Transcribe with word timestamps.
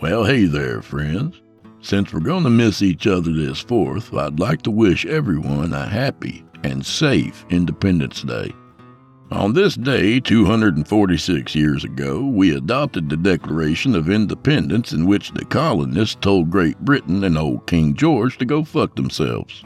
Well, 0.00 0.24
hey 0.24 0.46
there, 0.46 0.80
friends. 0.80 1.42
Since 1.82 2.14
we're 2.14 2.20
going 2.20 2.44
to 2.44 2.50
miss 2.50 2.80
each 2.80 3.06
other 3.06 3.34
this 3.34 3.62
4th, 3.62 4.18
I'd 4.18 4.40
like 4.40 4.62
to 4.62 4.70
wish 4.70 5.04
everyone 5.04 5.74
a 5.74 5.84
happy 5.84 6.42
and 6.64 6.84
safe 6.84 7.44
Independence 7.50 8.22
Day. 8.22 8.50
On 9.30 9.52
this 9.52 9.74
day, 9.74 10.18
246 10.18 11.54
years 11.54 11.84
ago, 11.84 12.24
we 12.24 12.56
adopted 12.56 13.10
the 13.10 13.16
Declaration 13.18 13.94
of 13.94 14.08
Independence 14.08 14.92
in 14.92 15.04
which 15.04 15.32
the 15.32 15.44
colonists 15.44 16.16
told 16.18 16.48
Great 16.48 16.78
Britain 16.78 17.22
and 17.22 17.36
old 17.36 17.66
King 17.66 17.94
George 17.94 18.38
to 18.38 18.46
go 18.46 18.64
fuck 18.64 18.96
themselves. 18.96 19.62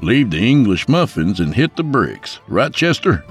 Leave 0.00 0.30
the 0.30 0.38
English 0.38 0.88
muffins 0.88 1.40
and 1.40 1.54
hit 1.54 1.76
the 1.76 1.84
bricks. 1.84 2.40
Right, 2.48 2.72
Chester? 2.72 3.22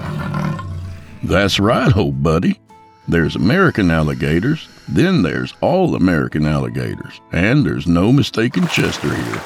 That's 1.24 1.60
right, 1.60 1.98
old 1.98 2.22
buddy. 2.22 2.60
There's 3.08 3.36
American 3.36 3.90
alligators, 3.90 4.68
then 4.88 5.22
there's 5.22 5.54
all 5.62 5.96
American 5.96 6.46
alligators, 6.46 7.22
and 7.32 7.66
there's 7.66 7.88
no 7.88 8.12
mistaking 8.12 8.68
Chester 8.68 9.14
here. 9.14 9.42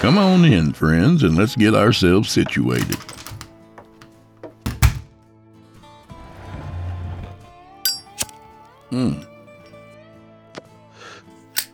Come 0.00 0.18
on 0.18 0.44
in, 0.44 0.72
friends, 0.72 1.22
and 1.22 1.36
let's 1.36 1.54
get 1.54 1.74
ourselves 1.74 2.30
situated. 2.30 2.96
Hmm. 8.90 9.22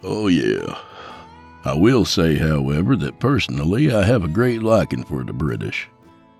Oh, 0.04 0.28
yeah. 0.28 0.78
I 1.64 1.74
will 1.74 2.04
say, 2.04 2.36
however, 2.36 2.96
that 2.96 3.18
personally 3.18 3.92
I 3.92 4.04
have 4.04 4.24
a 4.24 4.28
great 4.28 4.62
liking 4.62 5.04
for 5.04 5.24
the 5.24 5.32
British. 5.32 5.88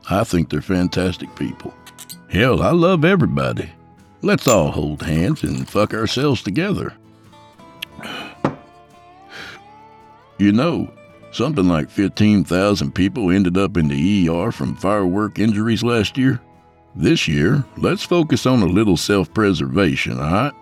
I 0.09 0.25
think 0.25 0.49
they're 0.49 0.63
fantastic 0.63 1.35
people. 1.37 1.75
Hell, 2.31 2.63
I 2.63 2.71
love 2.71 3.05
everybody. 3.05 3.71
Let's 4.21 4.49
all 4.49 4.73
hold 4.73 5.03
hands 5.03 5.45
and 5.45 5.69
fuck 5.69 5.95
ourselves 5.95 6.43
together. 6.43 6.95
You 10.39 10.53
know, 10.53 10.91
something 11.31 11.69
like 11.69 11.91
15,000 11.91 12.95
people 12.95 13.31
ended 13.31 13.57
up 13.57 13.77
in 13.77 13.89
the 13.89 14.29
ER 14.29 14.51
from 14.51 14.77
firework 14.77 15.39
injuries 15.39 15.83
last 15.83 16.19
year. 16.19 16.41
This 16.97 17.29
year, 17.29 17.65
let's 17.77 18.03
focus 18.03 18.45
on 18.47 18.63
a 18.63 18.67
little 18.67 18.97
self 18.97 19.33
preservation, 19.33 20.19
alright? 20.19 20.53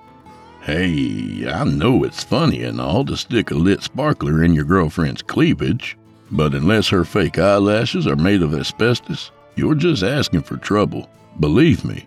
Hey, 0.61 1.49
I 1.49 1.65
know 1.65 2.05
it's 2.05 2.25
funny 2.25 2.63
and 2.63 2.81
all 2.81 3.05
to 3.05 3.17
stick 3.17 3.51
a 3.51 3.55
lit 3.55 3.83
sparkler 3.83 4.43
in 4.43 4.53
your 4.53 4.65
girlfriend's 4.65 5.23
cleavage, 5.23 5.97
but 6.31 6.55
unless 6.55 6.89
her 6.89 7.05
fake 7.05 7.39
eyelashes 7.39 8.07
are 8.07 8.17
made 8.17 8.43
of 8.43 8.53
asbestos, 8.53 9.31
you're 9.55 9.75
just 9.75 10.03
asking 10.03 10.43
for 10.43 10.57
trouble. 10.57 11.09
Believe 11.39 11.85
me, 11.85 12.07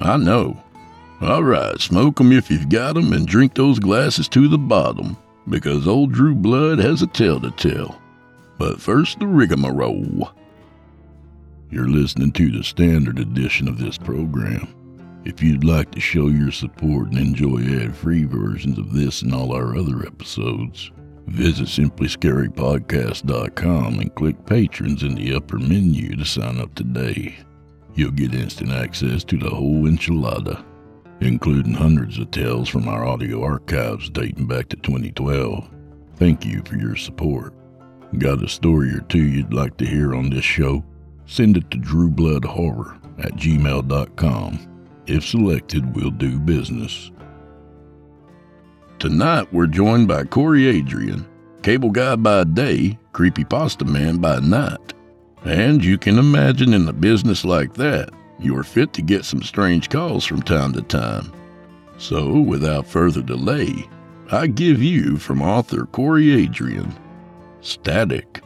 I 0.00 0.16
know. 0.16 0.60
All 1.20 1.42
right, 1.42 1.80
smoke 1.80 2.20
'em 2.20 2.30
if 2.30 2.48
you've 2.48 2.68
got 2.68 2.96
'em 2.96 3.12
and 3.12 3.26
drink 3.26 3.54
those 3.54 3.80
glasses 3.80 4.28
to 4.28 4.46
the 4.46 4.56
bottom, 4.56 5.16
because 5.48 5.88
old 5.88 6.12
Drew 6.12 6.32
Blood 6.34 6.78
has 6.78 7.02
a 7.02 7.08
tale 7.08 7.40
to 7.40 7.50
tell. 7.50 8.00
But 8.56 8.80
first, 8.80 9.18
the 9.18 9.26
rigmarole. 9.26 10.30
You're 11.70 11.88
listening 11.88 12.30
to 12.32 12.50
the 12.50 12.62
standard 12.62 13.18
edition 13.18 13.66
of 13.66 13.78
this 13.78 13.98
program. 13.98 14.68
If 15.24 15.42
you'd 15.42 15.64
like 15.64 15.90
to 15.90 16.00
show 16.00 16.28
your 16.28 16.52
support 16.52 17.10
and 17.10 17.18
enjoy 17.18 17.64
ad 17.80 17.96
free 17.96 18.24
versions 18.24 18.78
of 18.78 18.92
this 18.92 19.22
and 19.22 19.34
all 19.34 19.52
our 19.52 19.76
other 19.76 20.06
episodes, 20.06 20.92
visit 21.26 21.66
simplyscarypodcast.com 21.66 23.98
and 23.98 24.14
click 24.14 24.46
Patrons 24.46 25.02
in 25.02 25.16
the 25.16 25.34
upper 25.34 25.58
menu 25.58 26.14
to 26.14 26.24
sign 26.24 26.60
up 26.60 26.76
today. 26.76 27.34
You'll 27.96 28.12
get 28.12 28.34
instant 28.34 28.70
access 28.70 29.24
to 29.24 29.36
the 29.36 29.50
whole 29.50 29.82
enchilada, 29.82 30.62
including 31.20 31.74
hundreds 31.74 32.18
of 32.18 32.30
tales 32.30 32.68
from 32.68 32.88
our 32.88 33.06
audio 33.06 33.42
archives 33.42 34.08
dating 34.10 34.46
back 34.46 34.68
to 34.68 34.76
2012. 34.76 35.68
Thank 36.16 36.44
you 36.44 36.62
for 36.64 36.76
your 36.76 36.96
support. 36.96 37.54
Got 38.18 38.42
a 38.42 38.48
story 38.48 38.90
or 38.90 39.00
two 39.00 39.22
you'd 39.22 39.52
like 39.52 39.76
to 39.78 39.86
hear 39.86 40.14
on 40.14 40.30
this 40.30 40.44
show? 40.44 40.84
Send 41.26 41.56
it 41.56 41.70
to 41.70 41.78
drewbloodhorror 41.78 42.98
at 43.24 43.36
gmail.com. 43.36 44.58
If 45.06 45.24
selected, 45.26 45.94
we'll 45.94 46.10
do 46.10 46.38
business. 46.38 47.10
Tonight, 48.98 49.52
we're 49.52 49.66
joined 49.66 50.08
by 50.08 50.24
Corey 50.24 50.66
Adrian, 50.66 51.26
cable 51.62 51.90
guy 51.90 52.16
by 52.16 52.44
day, 52.44 52.98
creepy 53.12 53.44
pasta 53.44 53.84
man 53.84 54.18
by 54.18 54.40
night. 54.40 54.94
And 55.44 55.84
you 55.84 55.98
can 55.98 56.18
imagine 56.18 56.74
in 56.74 56.88
a 56.88 56.92
business 56.92 57.44
like 57.44 57.74
that, 57.74 58.10
you're 58.38 58.62
fit 58.62 58.92
to 58.94 59.02
get 59.02 59.24
some 59.24 59.42
strange 59.42 59.88
calls 59.88 60.24
from 60.24 60.42
time 60.42 60.72
to 60.74 60.82
time. 60.82 61.32
So, 61.98 62.38
without 62.38 62.86
further 62.86 63.22
delay, 63.22 63.88
I 64.30 64.46
give 64.46 64.82
you 64.82 65.16
from 65.16 65.42
author 65.42 65.86
Corey 65.86 66.32
Adrian 66.32 66.94
Static. 67.60 68.42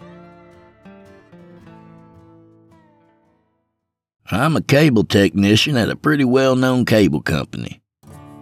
I'm 4.30 4.56
a 4.56 4.62
cable 4.62 5.04
technician 5.04 5.76
at 5.76 5.90
a 5.90 5.96
pretty 5.96 6.24
well 6.24 6.56
known 6.56 6.86
cable 6.86 7.20
company. 7.20 7.82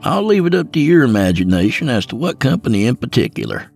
I'll 0.03 0.23
leave 0.23 0.47
it 0.47 0.55
up 0.55 0.73
to 0.73 0.81
your 0.81 1.03
imagination 1.03 1.89
as 1.89 2.07
to 2.07 2.17
what 2.17 2.39
company 2.39 2.87
in 2.87 2.97
particular. 2.97 3.71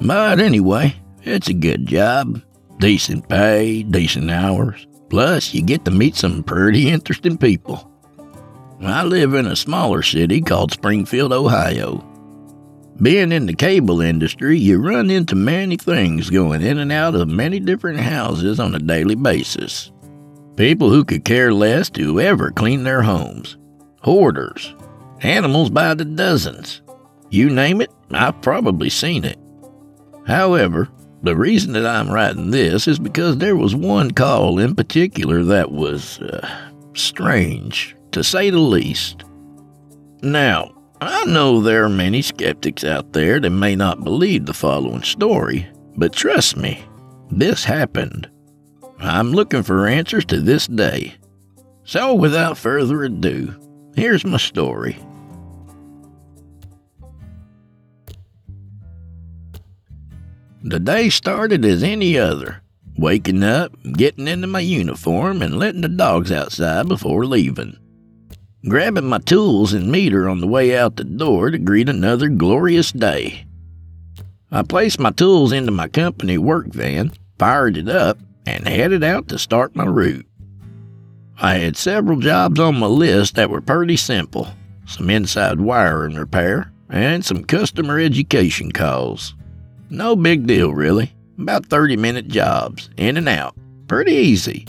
But 0.00 0.40
anyway, 0.40 0.96
it's 1.22 1.48
a 1.48 1.54
good 1.54 1.86
job. 1.86 2.42
Decent 2.80 3.28
pay, 3.28 3.84
decent 3.84 4.30
hours. 4.30 4.86
Plus, 5.08 5.54
you 5.54 5.62
get 5.62 5.84
to 5.84 5.90
meet 5.90 6.16
some 6.16 6.42
pretty 6.42 6.88
interesting 6.88 7.38
people. 7.38 7.90
I 8.80 9.04
live 9.04 9.34
in 9.34 9.46
a 9.46 9.56
smaller 9.56 10.02
city 10.02 10.40
called 10.40 10.72
Springfield, 10.72 11.32
Ohio. 11.32 12.04
Being 13.00 13.32
in 13.32 13.46
the 13.46 13.54
cable 13.54 14.00
industry, 14.00 14.58
you 14.58 14.78
run 14.78 15.10
into 15.10 15.34
many 15.34 15.76
things 15.76 16.30
going 16.30 16.62
in 16.62 16.78
and 16.78 16.92
out 16.92 17.14
of 17.14 17.28
many 17.28 17.58
different 17.58 17.98
houses 17.98 18.60
on 18.60 18.74
a 18.74 18.78
daily 18.78 19.14
basis. 19.14 19.90
People 20.56 20.90
who 20.90 21.04
could 21.04 21.24
care 21.24 21.52
less 21.52 21.90
to 21.90 22.20
ever 22.20 22.52
clean 22.52 22.84
their 22.84 23.02
homes. 23.02 23.56
Hoarders. 24.02 24.74
Animals 25.22 25.70
by 25.70 25.94
the 25.94 26.04
dozens. 26.04 26.82
You 27.30 27.50
name 27.50 27.80
it, 27.80 27.90
I've 28.12 28.40
probably 28.42 28.90
seen 28.90 29.24
it. 29.24 29.38
However, 30.26 30.88
the 31.24 31.36
reason 31.36 31.72
that 31.72 31.86
I'm 31.86 32.10
writing 32.10 32.50
this 32.50 32.86
is 32.86 32.98
because 32.98 33.38
there 33.38 33.56
was 33.56 33.74
one 33.74 34.10
call 34.10 34.58
in 34.58 34.74
particular 34.74 35.42
that 35.44 35.72
was 35.72 36.20
uh, 36.20 36.70
strange, 36.94 37.96
to 38.12 38.22
say 38.22 38.50
the 38.50 38.58
least. 38.58 39.24
Now, 40.22 40.74
I 41.00 41.24
know 41.24 41.60
there 41.60 41.84
are 41.84 41.88
many 41.88 42.20
skeptics 42.22 42.84
out 42.84 43.12
there 43.12 43.40
that 43.40 43.50
may 43.50 43.74
not 43.74 44.04
believe 44.04 44.46
the 44.46 44.54
following 44.54 45.02
story, 45.02 45.66
but 45.96 46.12
trust 46.12 46.56
me, 46.56 46.84
this 47.30 47.64
happened. 47.64 48.30
I'm 48.98 49.32
looking 49.32 49.62
for 49.62 49.88
answers 49.88 50.24
to 50.26 50.40
this 50.40 50.66
day. 50.66 51.14
So, 51.84 52.14
without 52.14 52.56
further 52.58 53.02
ado, 53.04 53.54
here's 53.96 54.24
my 54.24 54.38
story. 54.38 54.98
The 60.66 60.80
day 60.80 61.10
started 61.10 61.62
as 61.66 61.82
any 61.82 62.16
other. 62.16 62.62
waking 62.96 63.42
up, 63.42 63.74
getting 63.92 64.26
into 64.26 64.46
my 64.46 64.60
uniform, 64.60 65.42
and 65.42 65.58
letting 65.58 65.82
the 65.82 65.90
dogs 65.90 66.32
outside 66.32 66.88
before 66.88 67.26
leaving. 67.26 67.76
Grabbing 68.66 69.04
my 69.04 69.18
tools 69.18 69.74
and 69.74 69.92
meter 69.92 70.26
on 70.26 70.40
the 70.40 70.46
way 70.46 70.74
out 70.74 70.96
the 70.96 71.04
door 71.04 71.50
to 71.50 71.58
greet 71.58 71.90
another 71.90 72.30
glorious 72.30 72.92
day. 72.92 73.44
I 74.50 74.62
placed 74.62 74.98
my 74.98 75.10
tools 75.10 75.52
into 75.52 75.70
my 75.70 75.86
company 75.86 76.38
work 76.38 76.68
van, 76.68 77.12
fired 77.38 77.76
it 77.76 77.90
up, 77.90 78.16
and 78.46 78.66
headed 78.66 79.04
out 79.04 79.28
to 79.28 79.38
start 79.38 79.76
my 79.76 79.84
route. 79.84 80.26
I 81.36 81.56
had 81.56 81.76
several 81.76 82.20
jobs 82.20 82.58
on 82.58 82.78
my 82.78 82.86
list 82.86 83.34
that 83.34 83.50
were 83.50 83.60
pretty 83.60 83.98
simple 83.98 84.48
some 84.86 85.10
inside 85.10 85.60
wiring 85.60 86.14
repair, 86.14 86.72
and 86.88 87.22
some 87.22 87.44
customer 87.44 87.98
education 88.00 88.72
calls. 88.72 89.34
No 89.90 90.16
big 90.16 90.46
deal, 90.46 90.72
really. 90.72 91.12
About 91.38 91.66
30 91.66 91.96
minute 91.96 92.28
jobs, 92.28 92.90
in 92.96 93.16
and 93.16 93.28
out. 93.28 93.56
Pretty 93.86 94.12
easy. 94.12 94.66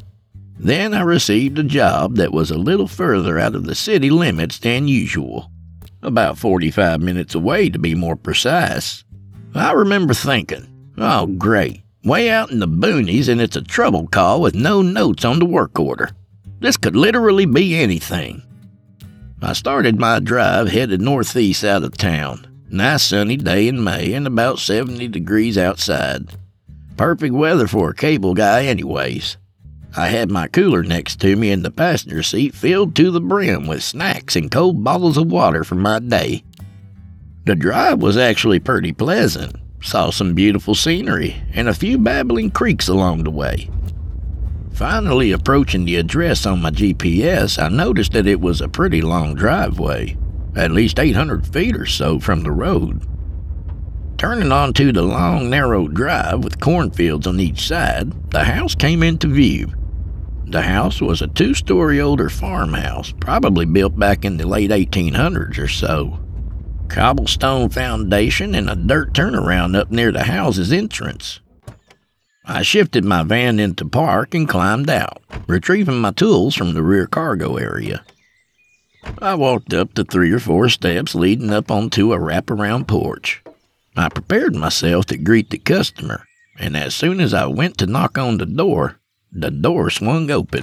Then 0.57 0.94
I 0.94 1.01
received 1.01 1.59
a 1.59 1.63
job 1.63 2.15
that 2.15 2.31
was 2.31 2.51
a 2.51 2.57
little 2.57 2.88
further 2.88 3.38
out 3.38 3.56
of 3.56 3.65
the 3.65 3.75
city 3.75 4.09
limits 4.09 4.57
than 4.57 4.88
usual. 4.88 5.51
About 6.01 6.38
45 6.38 7.01
minutes 7.01 7.35
away, 7.35 7.69
to 7.69 7.79
be 7.79 7.95
more 7.95 8.15
precise. 8.15 9.03
I 9.53 9.71
remember 9.71 10.13
thinking, 10.13 10.67
oh, 10.97 11.27
great. 11.27 11.81
Way 12.03 12.29
out 12.29 12.51
in 12.51 12.59
the 12.59 12.68
boonies, 12.68 13.27
and 13.29 13.41
it's 13.41 13.56
a 13.56 13.61
trouble 13.61 14.07
call 14.07 14.41
with 14.41 14.53
no 14.53 14.81
notes 14.81 15.25
on 15.25 15.39
the 15.39 15.45
work 15.45 15.79
order. 15.79 16.11
This 16.59 16.77
could 16.77 16.95
literally 16.95 17.45
be 17.45 17.75
anything. 17.75 18.44
I 19.41 19.53
started 19.53 20.00
my 20.00 20.19
drive 20.19 20.69
headed 20.69 21.01
northeast 21.01 21.63
out 21.63 21.83
of 21.83 21.97
town. 21.97 22.47
Nice 22.75 23.04
sunny 23.04 23.38
day 23.38 23.69
in 23.69 23.81
May 23.81 24.12
and 24.12 24.27
about 24.27 24.60
70 24.60 25.07
degrees 25.07 25.57
outside. 25.57 26.27
Perfect 26.98 27.33
weather 27.33 27.68
for 27.68 27.92
a 27.92 27.95
cable 27.95 28.33
guy, 28.33 28.66
anyways. 28.66 29.38
I 29.95 30.07
had 30.07 30.30
my 30.30 30.50
cooler 30.50 30.83
next 30.83 31.22
to 31.22 31.38
me 31.38 31.51
in 31.51 31.63
the 31.63 31.72
passenger 31.72 32.22
seat 32.22 32.54
filled 32.54 32.94
to 32.98 33.12
the 33.12 33.22
brim 33.22 33.66
with 33.66 33.81
snacks 33.81 34.36
and 34.36 34.51
cold 34.51 34.83
bottles 34.83 35.16
of 35.16 35.31
water 35.31 35.63
for 35.63 35.75
my 35.75 36.00
day. 36.00 36.44
The 37.45 37.56
drive 37.56 38.01
was 38.01 38.18
actually 38.18 38.60
pretty 38.60 38.92
pleasant. 38.92 39.56
Saw 39.81 40.10
some 40.10 40.33
beautiful 40.33 40.75
scenery 40.75 41.42
and 41.54 41.69
a 41.69 41.74
few 41.74 41.98
babbling 41.98 42.51
creeks 42.51 42.89
along 42.89 43.24
the 43.24 43.31
way. 43.31 43.69
Finally 44.74 45.31
approaching 45.31 45.86
the 45.86 45.95
address 45.95 46.45
on 46.45 46.62
my 46.62 46.71
GPS, 46.71 47.57
I 47.57 47.69
noticed 47.69 48.12
that 48.12 48.28
it 48.28 48.42
was 48.42 48.60
a 48.60 48.68
pretty 48.68 49.01
long 49.01 49.33
driveway, 49.33 50.18
at 50.56 50.72
least 50.72 51.00
800 51.00 51.46
feet 51.48 51.75
or 51.75 51.86
so 51.86 52.19
from 52.19 52.42
the 52.42 52.52
road. 52.52 53.06
Turning 54.18 54.52
onto 54.52 54.92
the 54.92 55.02
long, 55.02 55.50
narrow 55.50 55.88
drive 55.88 56.44
with 56.44 56.62
cornfields 56.62 57.28
on 57.28 57.40
each 57.40 57.68
side, 57.68 58.31
the 58.31 58.44
house 58.44 58.74
came 58.74 59.04
into 59.04 59.28
view. 59.28 59.74
The 60.48 60.62
house 60.62 61.02
was 61.02 61.22
a 61.22 61.28
two 61.28 61.54
story 61.54 62.00
older 62.00 62.30
farmhouse, 62.30 63.13
probably 63.19 63.66
built 63.66 64.00
back 64.00 64.24
in 64.24 64.38
the 64.38 64.48
late 64.48 64.69
1800s 64.69 65.57
or 65.57 65.68
so. 65.68 66.19
Cobblestone 66.88 67.69
foundation 67.69 68.56
and 68.56 68.69
a 68.69 68.75
dirt 68.75 69.12
turnaround 69.13 69.75
up 69.75 69.92
near 69.92 70.12
the 70.12 70.24
house's 70.24 70.72
entrance. 70.72 71.42
I 72.46 72.62
shifted 72.62 73.04
my 73.04 73.24
van 73.24 73.60
into 73.60 73.86
park 73.86 74.36
and 74.36 74.48
climbed 74.48 74.90
out, 74.90 75.22
retrieving 75.48 76.00
my 76.00 76.12
tools 76.12 76.56
from 76.56 76.74
the 76.74 76.84
rear 76.84 77.07
cargo 77.07 77.57
area. 77.57 78.06
I 79.19 79.36
walked 79.36 79.74
up 79.74 79.94
the 79.94 80.04
three 80.04 80.31
or 80.31 80.40
four 80.40 80.69
steps 80.69 81.16
leading 81.16 81.52
up 81.52 81.72
onto 81.72 82.13
a 82.13 82.18
wraparound 82.18 82.88
porch. 82.88 83.44
I 83.96 84.10
prepared 84.10 84.56
myself 84.56 85.06
to 85.07 85.18
greet 85.18 85.50
the 85.50 85.57
customer, 85.57 86.25
and 86.60 86.75
as 86.75 86.94
soon 86.94 87.19
as 87.19 87.34
I 87.34 87.46
went 87.46 87.78
to 87.78 87.88
knock 87.88 88.18
on 88.18 88.38
the 88.38 88.46
door, 88.46 89.00
the 89.31 89.52
door 89.52 89.90
swung 89.90 90.30
open. 90.31 90.62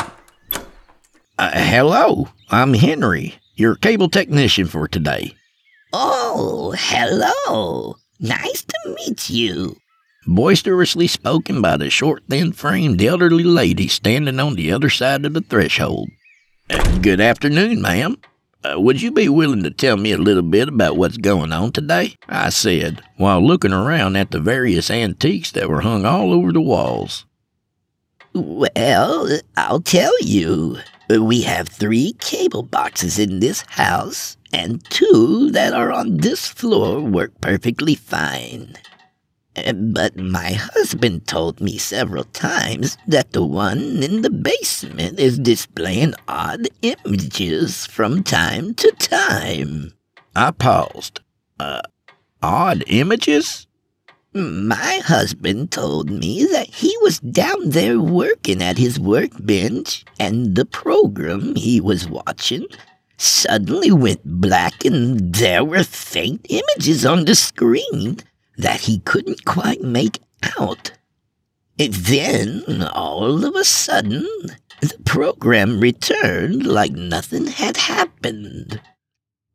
Uh, 1.39 1.51
hello, 1.55 2.29
I'm 2.51 2.75
Henry, 2.75 3.37
your 3.55 3.75
cable 3.75 4.09
technician 4.09 4.67
for 4.67 4.87
today. 4.87 5.35
Oh, 5.93 6.75
hello. 6.77 7.97
Nice 8.21 8.63
to 8.63 8.97
meet 8.99 9.31
you 9.31 9.77
boisterously 10.27 11.07
spoken 11.07 11.61
by 11.61 11.77
the 11.77 11.91
short, 11.91 12.23
thin 12.29 12.53
framed 12.53 13.03
elderly 13.03 13.45
lady 13.45 13.89
standing 13.89 14.39
on 14.39 14.55
the 14.55 14.73
other 14.73 14.91
side 14.91 15.25
of 15.25 15.35
the 15.35 15.41
threshold. 15.41 16.09
Uh, 16.71 16.99
good 16.99 17.21
afternoon, 17.21 17.81
ma'am. 17.81 18.17
Uh, 18.65 18.79
would 18.79 19.03
you 19.03 19.11
be 19.11 19.29
willing 19.29 19.63
to 19.65 19.71
tell 19.71 19.97
me 19.97 20.13
a 20.13 20.19
little 20.19 20.43
bit 20.43 20.69
about 20.69 20.97
what's 20.97 21.17
going 21.17 21.53
on 21.53 21.73
today? 21.73 22.15
I 22.29 22.51
said, 22.51 23.03
while 23.17 23.45
looking 23.45 23.73
around 23.73 24.17
at 24.17 24.31
the 24.31 24.41
various 24.41 24.91
antiques 24.91 25.51
that 25.53 25.69
were 25.69 25.81
hung 25.81 26.05
all 26.05 26.33
over 26.33 26.53
the 26.53 26.61
walls. 26.61 27.27
Well, 28.35 29.39
I'll 29.57 29.81
tell 29.81 30.13
you. 30.23 30.79
We 31.11 31.43
have 31.43 31.69
three 31.69 32.15
cable 32.21 32.63
boxes 32.63 33.19
in 33.19 33.41
this 33.41 33.63
house, 33.69 34.39
and 34.53 34.83
two 34.89 35.51
that 35.51 35.75
are 35.75 35.93
on 35.93 36.19
this 36.19 36.47
floor 36.49 37.01
work 37.01 37.39
perfectly 37.43 37.95
fine. 37.95 38.77
But 39.55 40.17
my 40.17 40.53
husband 40.53 41.27
told 41.27 41.61
me 41.61 41.77
several 41.77 42.25
times 42.25 42.97
that 43.07 43.33
the 43.33 43.45
one 43.45 44.03
in 44.03 44.23
the 44.23 44.31
basement 44.31 45.21
is 45.21 45.39
displaying 45.39 46.15
odd 46.27 46.69
images 46.81 47.87
from 47.87 48.23
time 48.23 48.75
to 48.75 48.91
time. 48.93 49.93
I 50.35 50.53
paused. 50.53 51.21
Uh, 51.61 51.83
odd 52.43 52.83
images? 52.87 53.67
My 54.33 55.03
husband 55.05 55.71
told 55.71 56.09
me 56.09 56.47
that 56.47 56.69
he 56.69 56.97
was 57.03 57.21
down 57.21 57.69
there 57.69 58.01
working 58.01 58.63
at 58.63 58.79
his 58.79 58.99
workbench, 58.99 60.07
and 60.19 60.55
the 60.55 60.65
program 60.65 61.55
he 61.57 61.79
was 61.83 62.09
watching 62.09 62.65
suddenly 63.19 63.93
went 63.93 64.25
black, 64.25 64.87
and 64.87 65.35
there 65.35 65.63
were 65.63 65.85
faint 65.85 66.47
images 66.49 67.05
on 67.05 67.27
the 67.27 67.35
screen 67.35 68.17
that 68.59 68.81
he 68.81 69.01
couldn't 69.01 69.45
quite 69.45 69.83
make 69.83 70.21
out. 70.59 70.93
Then, 71.79 72.83
all 72.93 73.45
of 73.45 73.55
a 73.57 73.65
sudden, 73.65 74.27
the 74.81 74.99
program 75.05 75.81
returned 75.81 76.67
like 76.67 76.93
nothing 76.93 77.47
had 77.47 77.77
happened. 77.77 78.81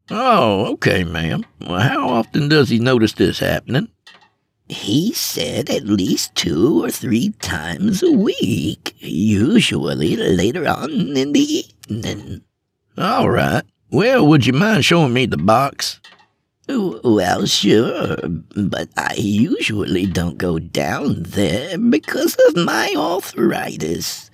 Oh, 0.09 0.73
okay, 0.73 1.03
ma'am. 1.03 1.45
Well, 1.59 1.79
how 1.79 2.07
often 2.09 2.49
does 2.49 2.69
he 2.69 2.79
notice 2.79 3.13
this 3.13 3.39
happening? 3.39 3.89
He 4.69 5.13
said 5.13 5.69
at 5.69 5.85
least 5.85 6.35
two 6.35 6.83
or 6.83 6.91
three 6.91 7.29
times 7.39 8.03
a 8.03 8.11
week, 8.11 8.95
usually 9.00 10.15
later 10.15 10.67
on 10.67 10.91
in 11.15 11.31
the 11.31 11.65
evening. 11.89 12.41
All 12.97 13.29
right. 13.29 13.63
Well, 13.91 14.27
would 14.27 14.45
you 14.45 14.53
mind 14.53 14.83
showing 14.83 15.13
me 15.13 15.25
the 15.25 15.38
box? 15.38 16.01
Well, 16.69 17.45
sure, 17.45 18.17
but 18.55 18.89
I 18.97 19.15
usually 19.15 20.05
don't 20.05 20.38
go 20.38 20.59
down 20.59 21.24
there 21.24 21.77
because 21.77 22.36
of 22.47 22.57
my 22.57 22.93
arthritis. 22.95 24.29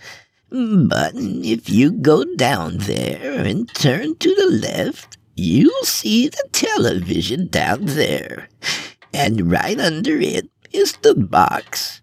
But 0.50 1.14
if 1.16 1.70
you 1.70 1.92
go 1.92 2.24
down 2.36 2.78
there 2.78 3.44
and 3.44 3.68
turn 3.76 4.16
to 4.18 4.36
the 4.36 4.68
left, 4.68 5.18
you'll 5.36 5.84
see 5.84 6.28
the 6.28 6.44
television 6.52 7.48
down 7.48 7.86
there. 7.86 8.50
And 9.14 9.52
right 9.52 9.80
under 9.80 10.20
it 10.20 10.50
is 10.72 10.94
the 10.98 11.16
box. 11.16 12.02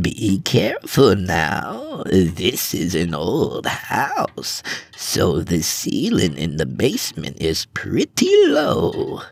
Be 0.00 0.40
careful 0.40 1.16
now. 1.16 2.02
This 2.06 2.74
is 2.74 2.94
an 2.94 3.14
old 3.14 3.66
house, 3.66 4.62
so 4.96 5.40
the 5.40 5.62
ceiling 5.62 6.36
in 6.36 6.56
the 6.56 6.66
basement 6.66 7.40
is 7.40 7.66
pretty 7.72 8.30
low. 8.46 9.22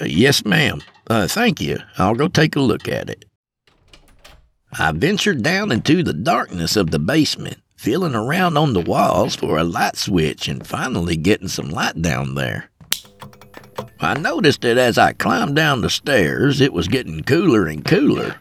Yes, 0.00 0.44
ma'am. 0.44 0.82
Uh, 1.08 1.26
thank 1.26 1.60
you. 1.60 1.78
I'll 1.98 2.14
go 2.14 2.28
take 2.28 2.56
a 2.56 2.60
look 2.60 2.88
at 2.88 3.08
it. 3.08 3.24
I 4.78 4.92
ventured 4.92 5.42
down 5.42 5.72
into 5.72 6.02
the 6.02 6.12
darkness 6.12 6.76
of 6.76 6.90
the 6.90 6.98
basement, 6.98 7.58
feeling 7.76 8.14
around 8.14 8.56
on 8.56 8.74
the 8.74 8.80
walls 8.80 9.34
for 9.34 9.58
a 9.58 9.64
light 9.64 9.96
switch 9.96 10.48
and 10.48 10.66
finally 10.66 11.16
getting 11.16 11.48
some 11.48 11.70
light 11.70 12.02
down 12.02 12.34
there. 12.34 12.70
I 14.00 14.14
noticed 14.18 14.60
that 14.62 14.76
as 14.76 14.98
I 14.98 15.12
climbed 15.12 15.56
down 15.56 15.80
the 15.80 15.88
stairs, 15.88 16.60
it 16.60 16.72
was 16.72 16.88
getting 16.88 17.22
cooler 17.22 17.66
and 17.66 17.84
cooler. 17.84 18.36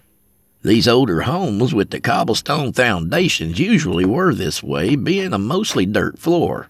These 0.63 0.87
older 0.87 1.21
homes 1.21 1.73
with 1.73 1.91
the 1.91 2.01
cobblestone 2.01 2.73
foundations 2.73 3.59
usually 3.59 4.03
were 4.03 4.33
this 4.33 4.63
way, 4.63 4.95
being 4.95 5.31
a 5.31 5.37
mostly 5.37 5.85
dirt 5.85 6.17
floor. 6.17 6.69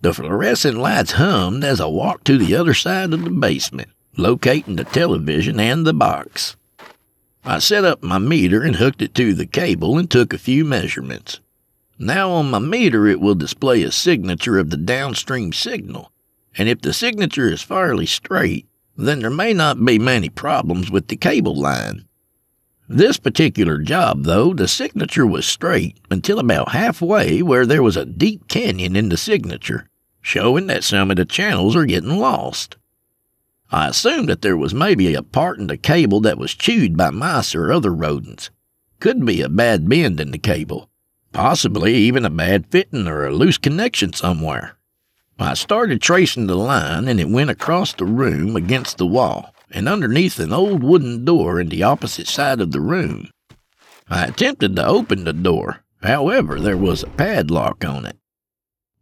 The 0.00 0.12
fluorescent 0.12 0.76
lights 0.76 1.12
hummed 1.12 1.64
as 1.64 1.80
I 1.80 1.86
walked 1.86 2.26
to 2.26 2.38
the 2.38 2.54
other 2.54 2.74
side 2.74 3.12
of 3.12 3.24
the 3.24 3.30
basement, 3.30 3.88
locating 4.16 4.76
the 4.76 4.84
television 4.84 5.58
and 5.58 5.86
the 5.86 5.94
box. 5.94 6.56
I 7.44 7.58
set 7.60 7.84
up 7.84 8.02
my 8.02 8.18
meter 8.18 8.62
and 8.62 8.76
hooked 8.76 9.02
it 9.02 9.14
to 9.14 9.32
the 9.32 9.46
cable 9.46 9.98
and 9.98 10.10
took 10.10 10.32
a 10.32 10.38
few 10.38 10.64
measurements. 10.64 11.40
Now 11.98 12.30
on 12.30 12.50
my 12.50 12.58
meter 12.58 13.06
it 13.06 13.20
will 13.20 13.34
display 13.34 13.82
a 13.82 13.90
signature 13.90 14.58
of 14.58 14.70
the 14.70 14.76
downstream 14.76 15.52
signal, 15.52 16.12
and 16.58 16.68
if 16.68 16.80
the 16.80 16.92
signature 16.92 17.48
is 17.48 17.62
fairly 17.62 18.06
straight, 18.06 18.66
then 18.96 19.20
there 19.20 19.30
may 19.30 19.52
not 19.52 19.82
be 19.84 19.98
many 19.98 20.28
problems 20.28 20.90
with 20.90 21.08
the 21.08 21.16
cable 21.16 21.54
line. 21.54 22.05
This 22.88 23.16
particular 23.16 23.78
job, 23.78 24.22
though, 24.22 24.54
the 24.54 24.68
signature 24.68 25.26
was 25.26 25.44
straight 25.44 25.98
until 26.08 26.38
about 26.38 26.70
halfway 26.70 27.42
where 27.42 27.66
there 27.66 27.82
was 27.82 27.96
a 27.96 28.06
deep 28.06 28.46
canyon 28.46 28.94
in 28.94 29.08
the 29.08 29.16
signature, 29.16 29.88
showing 30.22 30.68
that 30.68 30.84
some 30.84 31.10
of 31.10 31.16
the 31.16 31.24
channels 31.24 31.74
are 31.74 31.84
getting 31.84 32.16
lost. 32.16 32.76
I 33.72 33.88
assumed 33.88 34.28
that 34.28 34.42
there 34.42 34.56
was 34.56 34.72
maybe 34.72 35.14
a 35.14 35.22
part 35.24 35.58
in 35.58 35.66
the 35.66 35.76
cable 35.76 36.20
that 36.20 36.38
was 36.38 36.54
chewed 36.54 36.96
by 36.96 37.10
mice 37.10 37.56
or 37.56 37.72
other 37.72 37.92
rodents. 37.92 38.50
Could 39.00 39.26
be 39.26 39.42
a 39.42 39.48
bad 39.48 39.88
bend 39.88 40.20
in 40.20 40.30
the 40.30 40.38
cable, 40.38 40.88
possibly 41.32 41.92
even 41.94 42.24
a 42.24 42.30
bad 42.30 42.66
fitting 42.68 43.08
or 43.08 43.26
a 43.26 43.32
loose 43.32 43.58
connection 43.58 44.12
somewhere. 44.12 44.78
I 45.40 45.54
started 45.54 46.00
tracing 46.00 46.46
the 46.46 46.54
line 46.54 47.08
and 47.08 47.18
it 47.18 47.28
went 47.28 47.50
across 47.50 47.92
the 47.92 48.04
room 48.04 48.54
against 48.54 48.98
the 48.98 49.06
wall 49.06 49.52
and 49.70 49.88
underneath 49.88 50.38
an 50.38 50.52
old 50.52 50.82
wooden 50.82 51.24
door 51.24 51.60
in 51.60 51.68
the 51.68 51.82
opposite 51.82 52.28
side 52.28 52.60
of 52.60 52.72
the 52.72 52.80
room. 52.80 53.30
I 54.08 54.26
attempted 54.26 54.76
to 54.76 54.86
open 54.86 55.24
the 55.24 55.32
door, 55.32 55.84
however, 56.02 56.60
there 56.60 56.76
was 56.76 57.02
a 57.02 57.08
padlock 57.08 57.84
on 57.84 58.06
it. 58.06 58.16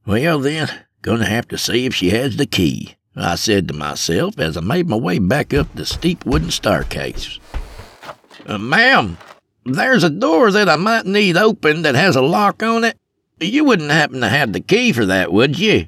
Well, 0.07 0.39
then, 0.39 0.69
gonna 1.03 1.27
have 1.27 1.49
to 1.49 1.59
see 1.59 1.87
if 1.87 1.95
she 1.95 2.11
has 2.11 2.37
the 2.37 2.47
key, 2.47 2.97
I 3.17 3.37
said 3.37 3.69
to 3.69 3.75
myself 3.75 4.39
as 4.39 4.57
I 4.57 4.61
made 4.61 4.89
my 4.89 4.97
way 4.97 5.19
back 5.19 5.55
up 5.55 5.73
the 5.75 5.87
steep 5.87 6.27
wooden 6.27 6.51
staircase. 6.51 7.39
Uh, 8.47 8.59
ma'am, 8.59 9.17
there's 9.65 10.05
a 10.05 10.11
door 10.11 10.51
that 10.51 10.69
I 10.69 10.77
might 10.77 11.07
need 11.07 11.37
open 11.37 11.83
that 11.83 11.95
has 11.95 12.17
a 12.17 12.23
lock 12.23 12.63
on 12.63 12.85
it. 12.85 12.99
You 13.41 13.65
wouldn't 13.65 13.91
happen 13.91 14.21
to 14.21 14.29
have 14.29 14.53
the 14.53 14.61
key 14.61 14.93
for 14.93 15.07
that, 15.07 15.33
would 15.33 15.59
you? 15.59 15.87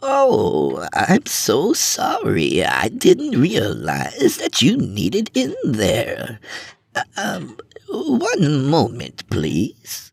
Oh, 0.00 0.86
I'm 0.92 1.26
so 1.26 1.72
sorry. 1.72 2.64
I 2.64 2.88
didn't 2.88 3.40
realize 3.40 4.36
that 4.36 4.62
you 4.62 4.76
needed 4.76 5.30
in 5.34 5.54
there. 5.64 6.38
Um, 7.16 7.58
one 7.88 8.64
moment, 8.66 9.28
please. 9.28 10.12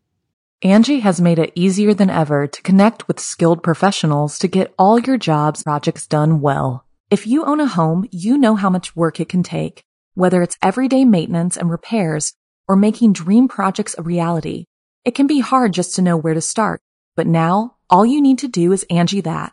Angi 0.64 1.00
has 1.02 1.20
made 1.20 1.38
it 1.38 1.52
easier 1.54 1.94
than 1.94 2.10
ever 2.10 2.46
to 2.46 2.62
connect 2.62 3.06
with 3.06 3.20
skilled 3.20 3.62
professionals 3.62 4.38
to 4.40 4.48
get 4.48 4.74
all 4.78 4.98
your 4.98 5.18
jobs 5.18 5.62
projects 5.62 6.06
done 6.06 6.40
well. 6.40 6.84
If 7.10 7.26
you 7.26 7.44
own 7.44 7.60
a 7.60 7.66
home, 7.66 8.08
you 8.10 8.36
know 8.36 8.56
how 8.56 8.70
much 8.70 8.96
work 8.96 9.20
it 9.20 9.28
can 9.28 9.44
take, 9.44 9.84
whether 10.14 10.42
it's 10.42 10.58
everyday 10.60 11.04
maintenance 11.04 11.56
and 11.56 11.70
repairs 11.70 12.34
or 12.66 12.74
making 12.74 13.12
dream 13.12 13.46
projects 13.46 13.94
a 13.96 14.02
reality. 14.02 14.64
It 15.04 15.14
can 15.14 15.28
be 15.28 15.38
hard 15.38 15.72
just 15.72 15.94
to 15.94 16.02
know 16.02 16.16
where 16.16 16.34
to 16.34 16.40
start, 16.40 16.80
but 17.14 17.28
now 17.28 17.76
all 17.88 18.04
you 18.04 18.20
need 18.20 18.38
to 18.38 18.48
do 18.48 18.72
is 18.72 18.84
Angi 18.90 19.22
that 19.22 19.52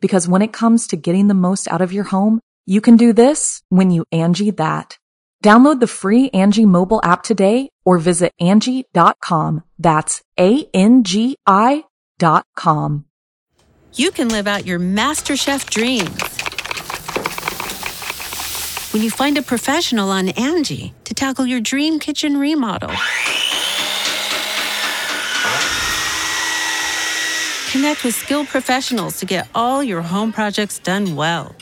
Because 0.00 0.28
when 0.28 0.42
it 0.42 0.52
comes 0.52 0.88
to 0.88 0.96
getting 0.96 1.28
the 1.28 1.34
most 1.34 1.68
out 1.68 1.80
of 1.80 1.92
your 1.92 2.04
home, 2.04 2.40
you 2.66 2.80
can 2.80 2.96
do 2.96 3.12
this 3.12 3.62
when 3.68 3.90
you 3.90 4.04
Angi 4.12 4.56
that. 4.56 4.98
Download 5.42 5.80
the 5.80 5.86
free 5.86 6.30
Angi 6.30 6.66
mobile 6.66 7.00
app 7.02 7.22
today 7.22 7.70
or 7.84 7.98
visit 7.98 8.32
Angi.com. 8.40 9.62
That's 9.78 10.22
A-N-G-I 10.38 11.84
dot 12.18 12.44
com. 12.56 13.04
You 13.94 14.10
can 14.10 14.28
live 14.28 14.46
out 14.46 14.66
your 14.66 14.78
MasterChef 14.78 15.70
dreams 15.70 16.38
when 18.92 19.02
you 19.02 19.10
find 19.10 19.38
a 19.38 19.42
professional 19.42 20.10
on 20.10 20.28
Angi 20.28 20.92
to 21.04 21.14
tackle 21.14 21.46
your 21.46 21.60
dream 21.60 21.98
kitchen 21.98 22.36
remodel. 22.36 22.90
Connect 27.78 28.02
with 28.02 28.16
skilled 28.16 28.48
professionals 28.48 29.20
to 29.20 29.24
get 29.24 29.46
all 29.54 29.84
your 29.84 30.02
home 30.02 30.32
projects 30.32 30.80
done 30.80 31.14
well. 31.14 31.54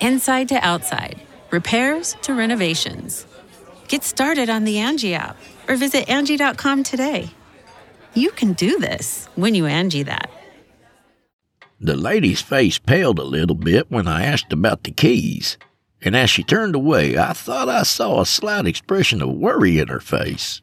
Inside 0.00 0.48
to 0.48 0.56
outside, 0.56 1.22
repairs 1.52 2.16
to 2.22 2.34
renovations. 2.34 3.24
Get 3.86 4.02
started 4.02 4.50
on 4.50 4.64
the 4.64 4.74
Angi 4.78 5.12
app 5.12 5.36
or 5.68 5.76
visit 5.76 6.08
Angi.com 6.08 6.82
today. 6.82 7.30
You 8.12 8.32
can 8.32 8.54
do 8.54 8.80
this 8.80 9.28
when 9.36 9.54
you 9.54 9.62
Angi 9.62 10.04
that. 10.06 10.32
The 11.78 11.94
lady's 11.94 12.40
face 12.40 12.80
paled 12.80 13.20
a 13.20 13.22
little 13.22 13.54
bit 13.54 13.88
when 13.88 14.08
I 14.08 14.24
asked 14.24 14.52
about 14.52 14.82
the 14.82 14.90
keys, 14.90 15.58
and 16.00 16.16
as 16.16 16.28
she 16.28 16.42
turned 16.42 16.74
away, 16.74 17.16
I 17.16 17.34
thought 17.34 17.68
I 17.68 17.84
saw 17.84 18.20
a 18.20 18.26
slight 18.26 18.66
expression 18.66 19.22
of 19.22 19.28
worry 19.28 19.78
in 19.78 19.86
her 19.86 20.00
face. 20.00 20.60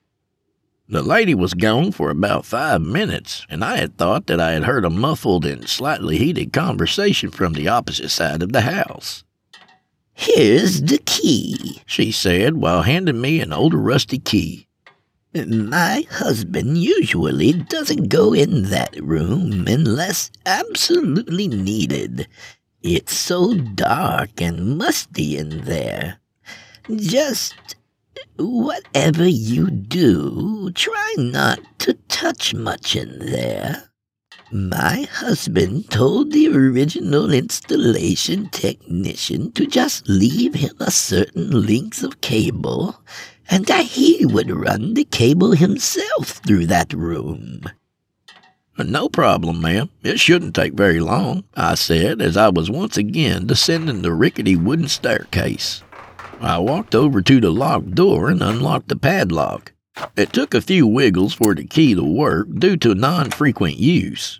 The 0.92 1.04
lady 1.04 1.36
was 1.36 1.54
gone 1.54 1.92
for 1.92 2.10
about 2.10 2.48
five 2.48 2.82
minutes, 2.82 3.46
and 3.48 3.64
I 3.64 3.78
had 3.78 3.96
thought 3.96 4.26
that 4.26 4.40
I 4.40 4.54
had 4.54 4.64
heard 4.64 4.84
a 4.84 4.90
muffled 4.90 5.46
and 5.46 5.70
slightly 5.70 6.18
heated 6.18 6.52
conversation 6.52 7.30
from 7.30 7.54
the 7.54 7.68
opposite 7.68 8.10
side 8.10 8.42
of 8.42 8.54
the 8.54 8.62
house. 8.62 9.24
Here's 10.14 10.82
the 10.82 10.98
key, 11.06 11.84
she 11.86 12.12
said 12.12 12.56
while 12.56 12.82
handing 12.82 13.22
me 13.22 13.40
an 13.40 13.54
old 13.54 13.76
rusty 13.76 14.18
key. 14.18 14.68
My 15.36 16.08
husband 16.10 16.80
usually 16.80 17.54
doesn't 17.54 18.10
go 18.10 18.34
in 18.34 18.64
that 18.72 18.96
room 19.00 19.68
unless 19.68 20.32
absolutely 20.48 21.48
needed. 21.48 22.28
It's 22.82 23.14
so 23.14 23.54
dark 23.54 24.42
and 24.42 24.80
musty 24.80 25.38
in 25.38 25.66
there. 25.66 26.18
Just 26.96 27.76
Whatever 28.40 29.28
you 29.28 29.70
do, 29.70 30.72
try 30.74 31.16
not 31.18 31.60
to 31.80 31.94
touch 32.08 32.54
much 32.54 32.96
in 32.96 33.20
there. 33.20 33.90
My 34.50 35.08
husband 35.12 35.92
told 35.92 36.32
the 36.32 36.48
original 36.48 37.34
installation 37.34 38.48
technician 38.50 39.52
to 39.52 39.68
just 39.68 40.08
leave 40.08 40.56
him 40.56 40.74
a 40.80 40.90
certain 40.90 41.52
length 41.52 42.02
of 42.02 42.22
cable, 42.22 43.04
and 43.50 43.66
that 43.66 43.86
he 43.86 44.26
would 44.26 44.50
run 44.50 44.94
the 44.94 45.04
cable 45.04 45.52
himself 45.52 46.40
through 46.48 46.68
that 46.68 46.94
room. 46.94 47.64
No 48.78 49.10
problem, 49.10 49.60
ma'am. 49.60 49.90
It 50.02 50.18
shouldn't 50.22 50.56
take 50.56 50.74
very 50.74 51.02
long, 51.02 51.44
I 51.58 51.76
said 51.76 52.22
as 52.22 52.38
I 52.38 52.48
was 52.48 52.72
once 52.72 52.96
again 52.96 53.48
descending 53.48 54.02
the 54.02 54.14
rickety 54.14 54.56
wooden 54.56 54.88
staircase. 54.88 55.84
I 56.42 56.58
walked 56.58 56.96
over 56.96 57.22
to 57.22 57.42
the 57.42 57.52
locked 57.52 57.96
door 57.96 58.30
and 58.30 58.42
unlocked 58.42 58.88
the 58.88 58.96
padlock. 58.96 59.74
It 60.16 60.32
took 60.32 60.54
a 60.54 60.62
few 60.62 60.88
wiggles 60.88 61.34
for 61.34 61.54
the 61.54 61.66
key 61.66 61.96
to 61.96 62.04
work 62.04 62.48
due 62.58 62.78
to 62.78 62.96
non 62.96 63.32
frequent 63.32 63.78
use. 63.78 64.40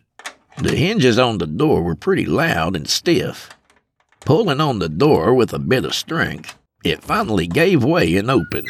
The 0.58 0.76
hinges 0.76 1.20
on 1.20 1.40
the 1.40 1.48
door 1.48 1.82
were 1.82 1.96
pretty 1.96 2.26
loud 2.26 2.78
and 2.78 2.88
stiff. 2.88 3.50
Pulling 4.22 4.62
on 4.62 4.80
the 4.80 4.88
door 4.88 5.34
with 5.34 5.54
a 5.54 5.60
bit 5.60 5.84
of 5.84 5.94
strength, 5.94 6.58
it 6.86 7.04
finally 7.04 7.48
gave 7.48 7.84
way 7.84 8.16
and 8.16 8.32
opened. 8.32 8.70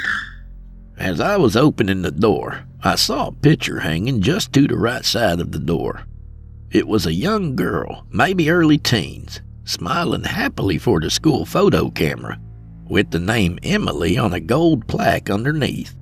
As 0.97 1.19
I 1.19 1.37
was 1.37 1.55
opening 1.55 2.01
the 2.01 2.11
door, 2.11 2.65
I 2.83 2.95
saw 2.95 3.27
a 3.27 3.31
picture 3.31 3.81
hanging 3.81 4.21
just 4.21 4.51
to 4.53 4.67
the 4.67 4.75
right 4.75 5.05
side 5.05 5.39
of 5.39 5.51
the 5.51 5.59
door. 5.59 6.03
It 6.71 6.87
was 6.87 7.05
a 7.05 7.13
young 7.13 7.55
girl, 7.55 8.07
maybe 8.11 8.49
early 8.49 8.79
teens, 8.79 9.41
smiling 9.65 10.23
happily 10.23 10.79
for 10.79 10.99
the 10.99 11.11
school 11.11 11.45
photo 11.45 11.89
camera 11.89 12.39
with 12.89 13.11
the 13.11 13.19
name 13.19 13.59
Emily 13.63 14.17
on 14.17 14.33
a 14.33 14.39
gold 14.39 14.87
plaque 14.87 15.29
underneath. 15.29 15.95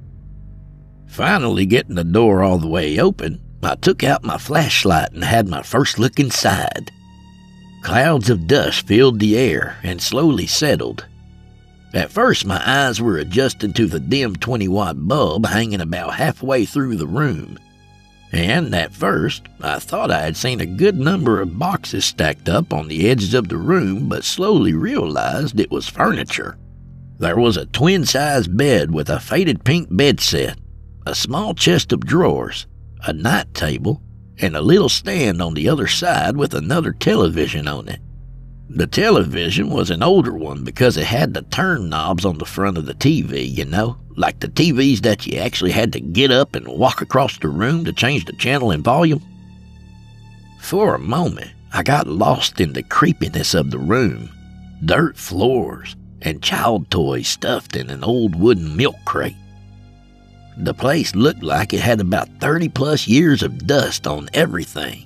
Finally, 1.07 1.65
getting 1.65 1.95
the 1.95 2.03
door 2.03 2.43
all 2.43 2.57
the 2.57 2.67
way 2.67 2.99
open, 2.99 3.41
I 3.61 3.75
took 3.75 4.03
out 4.03 4.23
my 4.23 4.37
flashlight 4.37 5.11
and 5.11 5.23
had 5.23 5.47
my 5.47 5.61
first 5.61 5.99
look 5.99 6.19
inside. 6.19 6.91
Clouds 7.81 8.29
of 8.29 8.47
dust 8.47 8.87
filled 8.87 9.19
the 9.19 9.37
air 9.37 9.77
and 9.83 10.01
slowly 10.01 10.47
settled. 10.47 11.05
At 11.93 12.11
first, 12.11 12.45
my 12.45 12.61
eyes 12.65 13.01
were 13.01 13.17
adjusting 13.17 13.73
to 13.73 13.87
the 13.87 13.99
dim 13.99 14.35
20 14.35 14.67
watt 14.67 15.07
bulb 15.07 15.45
hanging 15.45 15.81
about 15.81 16.15
halfway 16.15 16.65
through 16.65 16.97
the 16.97 17.07
room. 17.07 17.57
And 18.31 18.75
at 18.75 18.93
first, 18.93 19.43
I 19.61 19.79
thought 19.79 20.11
I 20.11 20.21
had 20.21 20.35
seen 20.35 20.59
a 20.59 20.65
good 20.65 20.97
number 20.97 21.39
of 21.41 21.57
boxes 21.57 22.05
stacked 22.05 22.49
up 22.49 22.73
on 22.73 22.87
the 22.89 23.09
edges 23.09 23.33
of 23.33 23.47
the 23.47 23.57
room, 23.57 24.09
but 24.09 24.25
slowly 24.25 24.73
realized 24.73 25.59
it 25.59 25.71
was 25.71 25.87
furniture. 25.87 26.57
There 27.19 27.35
was 27.35 27.57
a 27.57 27.65
twin 27.65 28.05
sized 28.05 28.55
bed 28.55 28.91
with 28.91 29.09
a 29.09 29.19
faded 29.19 29.63
pink 29.63 29.87
bed 29.89 30.19
set, 30.19 30.59
a 31.07 31.15
small 31.15 31.55
chest 31.55 31.91
of 31.91 32.05
drawers, 32.05 32.67
a 33.07 33.13
night 33.13 33.55
table, 33.55 34.03
and 34.37 34.55
a 34.55 34.61
little 34.61 34.89
stand 34.89 35.41
on 35.41 35.55
the 35.55 35.67
other 35.67 35.87
side 35.87 36.37
with 36.37 36.53
another 36.53 36.91
television 36.91 37.67
on 37.67 37.89
it. 37.89 37.99
The 38.69 38.85
television 38.85 39.71
was 39.71 39.89
an 39.89 40.03
older 40.03 40.33
one 40.33 40.63
because 40.63 40.95
it 40.95 41.05
had 41.05 41.33
the 41.33 41.41
turn 41.41 41.89
knobs 41.89 42.23
on 42.23 42.37
the 42.37 42.45
front 42.45 42.77
of 42.77 42.85
the 42.85 42.93
TV, 42.93 43.51
you 43.51 43.65
know, 43.65 43.97
like 44.15 44.39
the 44.39 44.49
TVs 44.49 44.99
that 44.99 45.25
you 45.25 45.39
actually 45.39 45.71
had 45.71 45.93
to 45.93 45.99
get 45.99 46.29
up 46.29 46.53
and 46.53 46.67
walk 46.67 47.01
across 47.01 47.39
the 47.39 47.47
room 47.47 47.83
to 47.85 47.93
change 47.93 48.25
the 48.25 48.33
channel 48.33 48.69
and 48.69 48.83
volume. 48.83 49.23
For 50.59 50.93
a 50.93 50.99
moment, 50.99 51.49
I 51.73 51.81
got 51.81 52.05
lost 52.05 52.61
in 52.61 52.73
the 52.73 52.83
creepiness 52.83 53.55
of 53.55 53.71
the 53.71 53.79
room 53.79 54.29
dirt 54.85 55.17
floors 55.17 55.95
and 56.21 56.41
child 56.41 56.89
toys 56.89 57.27
stuffed 57.27 57.75
in 57.75 57.89
an 57.89 58.03
old 58.03 58.35
wooden 58.35 58.75
milk 58.75 58.95
crate. 59.05 59.35
The 60.57 60.73
place 60.73 61.15
looked 61.15 61.43
like 61.43 61.73
it 61.73 61.81
had 61.81 62.01
about 62.01 62.29
30 62.39 62.69
plus 62.69 63.07
years 63.07 63.43
of 63.43 63.67
dust 63.67 64.07
on 64.07 64.29
everything. 64.33 65.05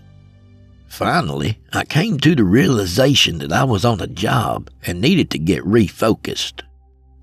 Finally, 0.88 1.58
I 1.74 1.86
came 1.86 2.20
to 2.20 2.36
the 2.36 2.44
realization 2.44 3.40
that 3.40 3.52
I 3.52 3.64
was 3.64 3.86
on 3.86 4.02
a 4.02 4.08
job 4.08 4.70
and 4.86 5.00
needed 5.00 5.30
to 5.32 5.40
get 5.40 5.64
refocused. 5.64 6.62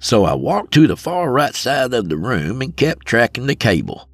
So 0.00 0.24
I 0.24 0.34
walked 0.34 0.72
to 0.74 0.86
the 0.86 0.96
far 0.96 1.30
right 1.30 1.54
side 1.54 1.92
of 1.92 2.08
the 2.08 2.16
room 2.16 2.62
and 2.62 2.76
kept 2.76 3.06
tracking 3.06 3.46
the 3.46 3.54
cable. 3.54 4.08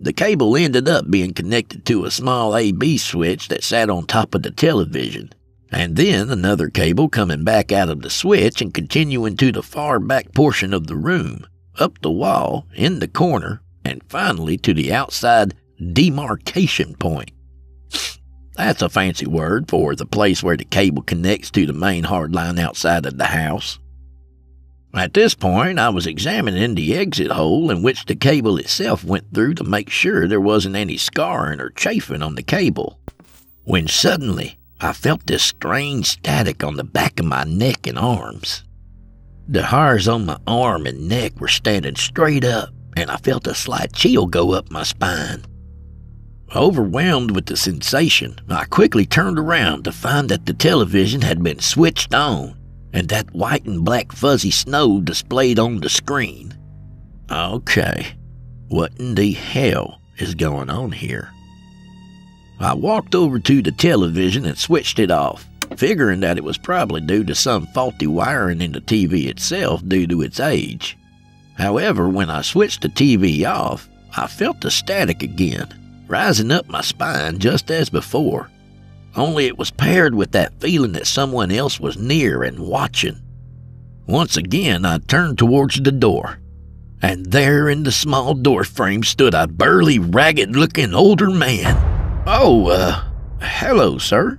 The 0.00 0.12
cable 0.12 0.56
ended 0.56 0.88
up 0.88 1.10
being 1.10 1.32
connected 1.32 1.84
to 1.86 2.04
a 2.04 2.10
small 2.10 2.56
AB 2.56 2.98
switch 2.98 3.48
that 3.48 3.64
sat 3.64 3.90
on 3.90 4.06
top 4.06 4.34
of 4.34 4.42
the 4.42 4.50
television, 4.50 5.32
and 5.74 5.96
then 5.96 6.30
another 6.30 6.70
cable 6.70 7.08
coming 7.08 7.42
back 7.42 7.72
out 7.72 7.88
of 7.88 8.02
the 8.02 8.10
switch 8.10 8.62
and 8.62 8.72
continuing 8.72 9.36
to 9.36 9.50
the 9.50 9.62
far 9.62 9.98
back 9.98 10.32
portion 10.32 10.72
of 10.72 10.86
the 10.86 10.94
room, 10.94 11.44
up 11.80 11.98
the 12.00 12.10
wall, 12.10 12.64
in 12.74 13.00
the 13.00 13.08
corner, 13.08 13.60
and 13.84 14.00
finally 14.08 14.56
to 14.56 14.72
the 14.72 14.92
outside 14.92 15.52
demarcation 15.92 16.94
point. 16.94 17.32
That's 18.56 18.82
a 18.82 18.88
fancy 18.88 19.26
word 19.26 19.68
for 19.68 19.96
the 19.96 20.06
place 20.06 20.44
where 20.44 20.56
the 20.56 20.64
cable 20.64 21.02
connects 21.02 21.50
to 21.50 21.66
the 21.66 21.72
main 21.72 22.04
hard 22.04 22.32
line 22.32 22.60
outside 22.60 23.04
of 23.04 23.18
the 23.18 23.26
house. 23.26 23.80
At 24.94 25.12
this 25.12 25.34
point, 25.34 25.80
I 25.80 25.88
was 25.88 26.06
examining 26.06 26.76
the 26.76 26.96
exit 26.96 27.32
hole 27.32 27.72
in 27.72 27.82
which 27.82 28.04
the 28.04 28.14
cable 28.14 28.58
itself 28.58 29.02
went 29.02 29.34
through 29.34 29.54
to 29.54 29.64
make 29.64 29.90
sure 29.90 30.28
there 30.28 30.40
wasn't 30.40 30.76
any 30.76 30.96
scarring 30.98 31.60
or 31.60 31.70
chafing 31.70 32.22
on 32.22 32.36
the 32.36 32.44
cable. 32.44 33.00
When 33.64 33.88
suddenly, 33.88 34.56
I 34.84 34.92
felt 34.92 35.26
this 35.26 35.42
strange 35.42 36.06
static 36.06 36.62
on 36.62 36.76
the 36.76 36.84
back 36.84 37.18
of 37.18 37.24
my 37.24 37.44
neck 37.44 37.86
and 37.86 37.98
arms. 37.98 38.64
The 39.48 39.62
hairs 39.62 40.06
on 40.08 40.26
my 40.26 40.36
arm 40.46 40.84
and 40.86 41.08
neck 41.08 41.40
were 41.40 41.48
standing 41.48 41.96
straight 41.96 42.44
up, 42.44 42.68
and 42.94 43.10
I 43.10 43.16
felt 43.16 43.46
a 43.46 43.54
slight 43.54 43.94
chill 43.94 44.26
go 44.26 44.52
up 44.52 44.70
my 44.70 44.82
spine. 44.82 45.46
Overwhelmed 46.54 47.30
with 47.30 47.46
the 47.46 47.56
sensation, 47.56 48.36
I 48.50 48.66
quickly 48.66 49.06
turned 49.06 49.38
around 49.38 49.84
to 49.84 49.92
find 49.92 50.28
that 50.28 50.44
the 50.44 50.52
television 50.52 51.22
had 51.22 51.42
been 51.42 51.60
switched 51.60 52.12
on 52.12 52.54
and 52.92 53.08
that 53.08 53.34
white 53.34 53.64
and 53.64 53.86
black 53.86 54.12
fuzzy 54.12 54.50
snow 54.50 55.00
displayed 55.00 55.58
on 55.58 55.80
the 55.80 55.88
screen. 55.88 56.52
Okay, 57.30 58.14
what 58.68 58.92
in 58.98 59.14
the 59.14 59.32
hell 59.32 60.02
is 60.18 60.34
going 60.34 60.68
on 60.68 60.92
here? 60.92 61.33
I 62.60 62.74
walked 62.74 63.14
over 63.14 63.38
to 63.38 63.62
the 63.62 63.72
television 63.72 64.44
and 64.44 64.56
switched 64.56 64.98
it 64.98 65.10
off, 65.10 65.46
figuring 65.76 66.20
that 66.20 66.38
it 66.38 66.44
was 66.44 66.58
probably 66.58 67.00
due 67.00 67.24
to 67.24 67.34
some 67.34 67.66
faulty 67.68 68.06
wiring 68.06 68.60
in 68.60 68.72
the 68.72 68.80
TV 68.80 69.26
itself 69.26 69.86
due 69.86 70.06
to 70.06 70.22
its 70.22 70.40
age. 70.40 70.96
However, 71.56 72.08
when 72.08 72.30
I 72.30 72.42
switched 72.42 72.82
the 72.82 72.88
TV 72.88 73.44
off, 73.48 73.88
I 74.16 74.26
felt 74.26 74.60
the 74.60 74.70
static 74.70 75.22
again 75.22 75.68
rising 76.06 76.50
up 76.52 76.68
my 76.68 76.80
spine 76.80 77.38
just 77.38 77.70
as 77.70 77.88
before. 77.88 78.50
Only 79.16 79.46
it 79.46 79.58
was 79.58 79.70
paired 79.70 80.14
with 80.14 80.32
that 80.32 80.60
feeling 80.60 80.92
that 80.92 81.06
someone 81.06 81.50
else 81.50 81.78
was 81.80 81.96
near 81.96 82.42
and 82.42 82.58
watching. 82.58 83.20
Once 84.06 84.36
again, 84.36 84.84
I 84.84 84.98
turned 84.98 85.38
towards 85.38 85.80
the 85.80 85.92
door, 85.92 86.40
and 87.00 87.26
there 87.26 87.68
in 87.68 87.84
the 87.84 87.92
small 87.92 88.34
door 88.34 88.64
frame 88.64 89.02
stood 89.02 89.34
a 89.34 89.46
burly, 89.46 89.98
ragged 89.98 90.56
looking 90.56 90.94
older 90.94 91.30
man. 91.30 91.93
Oh, 92.26 92.68
uh, 92.68 93.04
hello, 93.40 93.98
sir. 93.98 94.38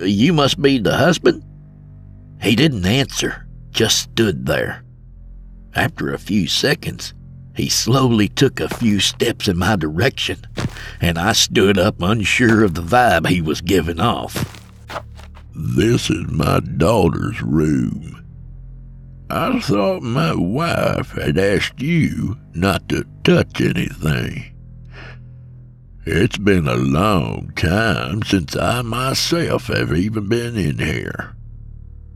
You 0.00 0.32
must 0.32 0.60
be 0.60 0.78
the 0.78 0.96
husband? 0.96 1.44
He 2.42 2.56
didn't 2.56 2.84
answer, 2.84 3.46
just 3.70 3.98
stood 4.00 4.46
there. 4.46 4.82
After 5.74 6.12
a 6.12 6.18
few 6.18 6.48
seconds, 6.48 7.14
he 7.54 7.68
slowly 7.68 8.28
took 8.28 8.58
a 8.58 8.68
few 8.68 8.98
steps 8.98 9.46
in 9.46 9.58
my 9.58 9.76
direction, 9.76 10.38
and 11.00 11.18
I 11.18 11.32
stood 11.32 11.78
up 11.78 12.02
unsure 12.02 12.64
of 12.64 12.74
the 12.74 12.82
vibe 12.82 13.28
he 13.28 13.40
was 13.40 13.60
giving 13.60 14.00
off. 14.00 14.60
This 15.54 16.10
is 16.10 16.26
my 16.30 16.58
daughter's 16.58 17.40
room. 17.42 18.26
I 19.28 19.60
thought 19.60 20.02
my 20.02 20.34
wife 20.34 21.12
had 21.12 21.38
asked 21.38 21.80
you 21.80 22.36
not 22.54 22.88
to 22.88 23.04
touch 23.22 23.60
anything. 23.60 24.56
It's 26.06 26.38
been 26.38 26.66
a 26.66 26.76
long 26.76 27.52
time 27.56 28.22
since 28.22 28.56
I 28.56 28.80
myself 28.80 29.66
have 29.66 29.92
even 29.92 30.28
been 30.28 30.56
in 30.56 30.78
here. 30.78 31.36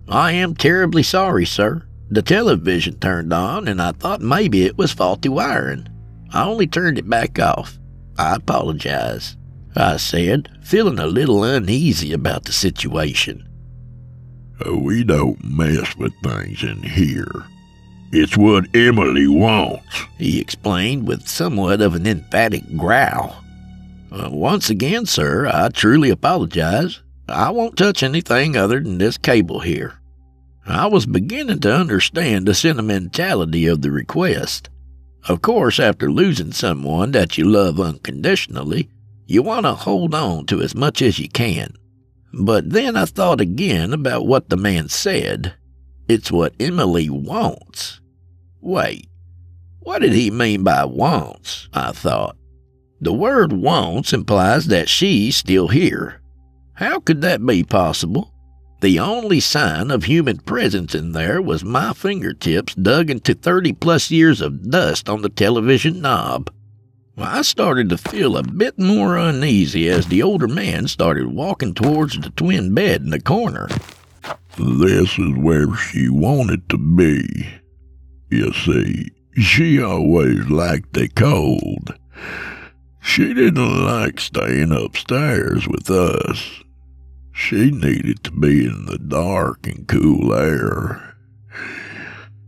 I 0.08 0.32
am 0.32 0.54
terribly 0.54 1.02
sorry, 1.02 1.44
sir, 1.44 1.86
the 2.10 2.22
television 2.22 2.98
turned 2.98 3.32
on, 3.32 3.68
and 3.68 3.82
I 3.82 3.92
thought 3.92 4.22
maybe 4.22 4.64
it 4.64 4.78
was 4.78 4.92
faulty 4.92 5.28
wiring. 5.28 5.88
I 6.32 6.44
only 6.44 6.66
turned 6.66 6.98
it 6.98 7.08
back 7.08 7.38
off. 7.38 7.78
I 8.16 8.36
apologize, 8.36 9.36
I 9.76 9.98
said, 9.98 10.48
feeling 10.62 10.98
a 10.98 11.06
little 11.06 11.44
uneasy 11.44 12.14
about 12.14 12.44
the 12.44 12.52
situation. 12.52 13.46
Uh, 14.66 14.78
we 14.78 15.04
don't 15.04 15.44
mess 15.44 15.94
with 15.96 16.14
things 16.22 16.62
in 16.62 16.82
here. 16.82 17.44
It's 18.12 18.36
what 18.36 18.74
Emily 18.74 19.26
wants, 19.26 20.04
he 20.16 20.40
explained 20.40 21.06
with 21.06 21.28
somewhat 21.28 21.82
of 21.82 21.94
an 21.94 22.06
emphatic 22.06 22.76
growl. 22.76 23.43
Uh, 24.14 24.30
once 24.30 24.70
again, 24.70 25.04
sir, 25.04 25.50
I 25.52 25.70
truly 25.70 26.08
apologize. 26.08 27.02
I 27.28 27.50
won't 27.50 27.76
touch 27.76 28.04
anything 28.04 28.56
other 28.56 28.78
than 28.80 28.98
this 28.98 29.18
cable 29.18 29.58
here. 29.58 29.94
I 30.64 30.86
was 30.86 31.04
beginning 31.04 31.58
to 31.60 31.74
understand 31.74 32.46
the 32.46 32.54
sentimentality 32.54 33.66
of 33.66 33.82
the 33.82 33.90
request. 33.90 34.70
Of 35.26 35.42
course, 35.42 35.80
after 35.80 36.12
losing 36.12 36.52
someone 36.52 37.10
that 37.10 37.36
you 37.36 37.44
love 37.44 37.80
unconditionally, 37.80 38.88
you 39.26 39.42
want 39.42 39.66
to 39.66 39.74
hold 39.74 40.14
on 40.14 40.46
to 40.46 40.60
as 40.60 40.76
much 40.76 41.02
as 41.02 41.18
you 41.18 41.28
can. 41.28 41.74
But 42.32 42.70
then 42.70 42.96
I 42.96 43.06
thought 43.06 43.40
again 43.40 43.92
about 43.92 44.28
what 44.28 44.48
the 44.48 44.56
man 44.56 44.88
said. 44.88 45.54
It's 46.08 46.30
what 46.30 46.54
Emily 46.60 47.10
wants. 47.10 48.00
Wait, 48.60 49.08
what 49.80 50.02
did 50.02 50.12
he 50.12 50.30
mean 50.30 50.62
by 50.62 50.84
wants? 50.84 51.68
I 51.72 51.90
thought. 51.90 52.36
The 53.04 53.12
word 53.12 53.52
wants 53.52 54.14
implies 54.14 54.68
that 54.68 54.88
she's 54.88 55.36
still 55.36 55.68
here. 55.68 56.22
How 56.72 57.00
could 57.00 57.20
that 57.20 57.44
be 57.44 57.62
possible? 57.62 58.32
The 58.80 58.98
only 58.98 59.40
sign 59.40 59.90
of 59.90 60.04
human 60.04 60.38
presence 60.38 60.94
in 60.94 61.12
there 61.12 61.42
was 61.42 61.62
my 61.62 61.92
fingertips 61.92 62.74
dug 62.74 63.10
into 63.10 63.34
30 63.34 63.74
plus 63.74 64.10
years 64.10 64.40
of 64.40 64.70
dust 64.70 65.10
on 65.10 65.20
the 65.20 65.28
television 65.28 66.00
knob. 66.00 66.50
I 67.18 67.42
started 67.42 67.90
to 67.90 67.98
feel 67.98 68.38
a 68.38 68.42
bit 68.42 68.78
more 68.78 69.18
uneasy 69.18 69.86
as 69.90 70.06
the 70.06 70.22
older 70.22 70.48
man 70.48 70.88
started 70.88 71.26
walking 71.26 71.74
towards 71.74 72.18
the 72.18 72.30
twin 72.30 72.72
bed 72.72 73.02
in 73.02 73.10
the 73.10 73.20
corner. 73.20 73.68
This 74.56 75.18
is 75.18 75.36
where 75.36 75.76
she 75.76 76.08
wanted 76.08 76.70
to 76.70 76.78
be. 76.78 77.50
You 78.30 78.54
see, 78.54 79.10
she 79.36 79.82
always 79.82 80.48
liked 80.48 80.94
the 80.94 81.08
cold. 81.08 81.98
She 83.04 83.34
didn't 83.34 83.84
like 83.84 84.18
staying 84.18 84.72
upstairs 84.72 85.68
with 85.68 85.90
us. 85.90 86.64
She 87.32 87.70
needed 87.70 88.24
to 88.24 88.32
be 88.32 88.64
in 88.64 88.86
the 88.86 88.98
dark 88.98 89.66
and 89.66 89.86
cool 89.86 90.34
air. 90.34 91.14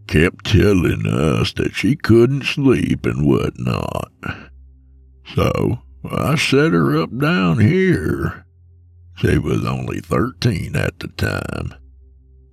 Kept 0.09 0.47
telling 0.47 1.07
us 1.07 1.53
that 1.53 1.75
she 1.75 1.95
couldn't 1.95 2.45
sleep 2.45 3.05
and 3.05 3.27
whatnot. 3.27 4.11
So 5.35 5.83
I 6.11 6.37
set 6.37 6.73
her 6.73 7.01
up 7.01 7.16
down 7.16 7.61
here. 7.61 8.47
She 9.19 9.38
was 9.38 9.64
only 9.64 10.01
13 10.01 10.75
at 10.75 10.99
the 10.99 11.09
time. 11.09 11.75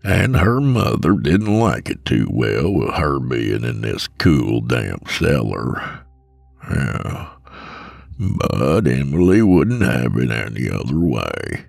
And 0.03 0.35
her 0.35 0.59
mother 0.59 1.13
didn't 1.13 1.57
like 1.57 1.89
it 1.89 2.03
too 2.03 2.27
well 2.29 2.71
with 2.71 2.95
her 2.95 3.19
being 3.19 3.63
in 3.63 3.81
this 3.81 4.07
cool, 4.19 4.59
damp 4.59 5.07
cellar. 5.09 6.05
Yeah. 6.69 7.29
But 8.19 8.87
Emily 8.87 9.41
wouldn't 9.41 9.81
have 9.81 10.15
it 10.17 10.31
any 10.31 10.69
other 10.69 10.99
way. 10.99 11.65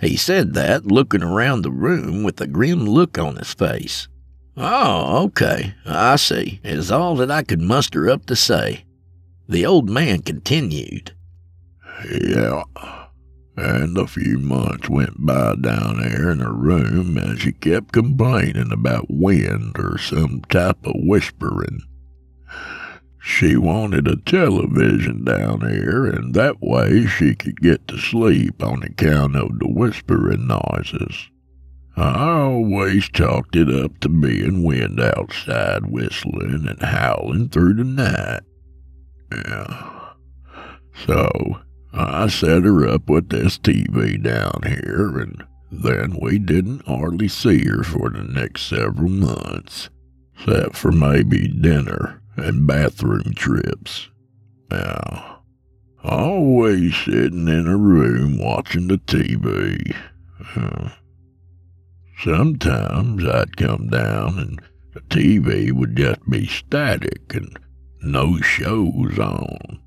He 0.00 0.16
said 0.16 0.54
that, 0.54 0.86
looking 0.86 1.22
around 1.22 1.62
the 1.62 1.70
room 1.70 2.22
with 2.22 2.40
a 2.40 2.46
grim 2.46 2.84
look 2.84 3.18
on 3.18 3.36
his 3.36 3.54
face. 3.54 4.08
Oh, 4.56 5.24
okay, 5.24 5.74
I 5.84 6.16
see, 6.16 6.60
is 6.62 6.90
all 6.90 7.16
that 7.16 7.30
I 7.30 7.42
could 7.42 7.60
muster 7.60 8.08
up 8.08 8.26
to 8.26 8.36
say. 8.36 8.84
The 9.48 9.66
old 9.66 9.90
man 9.90 10.22
continued. 10.22 11.12
Yeah, 12.10 12.62
and 13.56 13.96
a 13.96 14.06
few 14.06 14.38
months 14.38 14.88
went 14.88 15.24
by 15.24 15.54
down 15.56 16.00
there 16.00 16.30
in 16.30 16.40
her 16.40 16.52
room 16.52 17.16
and 17.16 17.38
she 17.38 17.52
kept 17.52 17.92
complaining 17.92 18.72
about 18.72 19.06
wind 19.08 19.76
or 19.78 19.98
some 19.98 20.42
type 20.48 20.84
of 20.84 20.94
whispering. 20.96 21.82
She 23.26 23.56
wanted 23.56 24.06
a 24.06 24.16
television 24.16 25.24
down 25.24 25.62
here, 25.62 26.04
and 26.04 26.34
that 26.34 26.60
way 26.60 27.06
she 27.06 27.34
could 27.34 27.58
get 27.58 27.88
to 27.88 27.96
sleep 27.96 28.62
on 28.62 28.82
account 28.82 29.34
of 29.34 29.58
the 29.58 29.66
whispering 29.66 30.46
noises. 30.46 31.30
I 31.96 32.42
always 32.42 33.08
chalked 33.08 33.56
it 33.56 33.70
up 33.70 33.98
to 34.00 34.10
being 34.10 34.62
wind 34.62 35.00
outside 35.00 35.86
whistling 35.86 36.68
and 36.68 36.82
howling 36.82 37.48
through 37.48 37.74
the 37.74 37.84
night. 37.84 38.42
Yeah. 39.32 40.12
So 41.06 41.62
I 41.94 42.28
set 42.28 42.64
her 42.64 42.86
up 42.86 43.08
with 43.08 43.30
this 43.30 43.58
TV 43.58 44.22
down 44.22 44.60
here, 44.66 45.18
and 45.18 45.42
then 45.72 46.18
we 46.20 46.38
didn't 46.38 46.86
hardly 46.86 47.28
see 47.28 47.64
her 47.68 47.82
for 47.84 48.10
the 48.10 48.22
next 48.22 48.68
several 48.68 49.08
months, 49.08 49.88
except 50.36 50.76
for 50.76 50.92
maybe 50.92 51.48
dinner 51.48 52.20
and 52.36 52.66
bathroom 52.66 53.32
trips. 53.34 54.08
Now, 54.70 55.42
always 56.02 56.96
sitting 56.96 57.48
in 57.48 57.66
a 57.66 57.76
room 57.76 58.38
watching 58.38 58.88
the 58.88 58.98
TV. 58.98 59.94
Sometimes 62.22 63.24
I'd 63.24 63.56
come 63.56 63.88
down 63.88 64.38
and 64.38 64.62
the 64.92 65.00
TV 65.00 65.72
would 65.72 65.96
just 65.96 66.28
be 66.28 66.46
static 66.46 67.34
and 67.34 67.58
no 68.00 68.38
shows 68.40 69.18
on. 69.18 69.80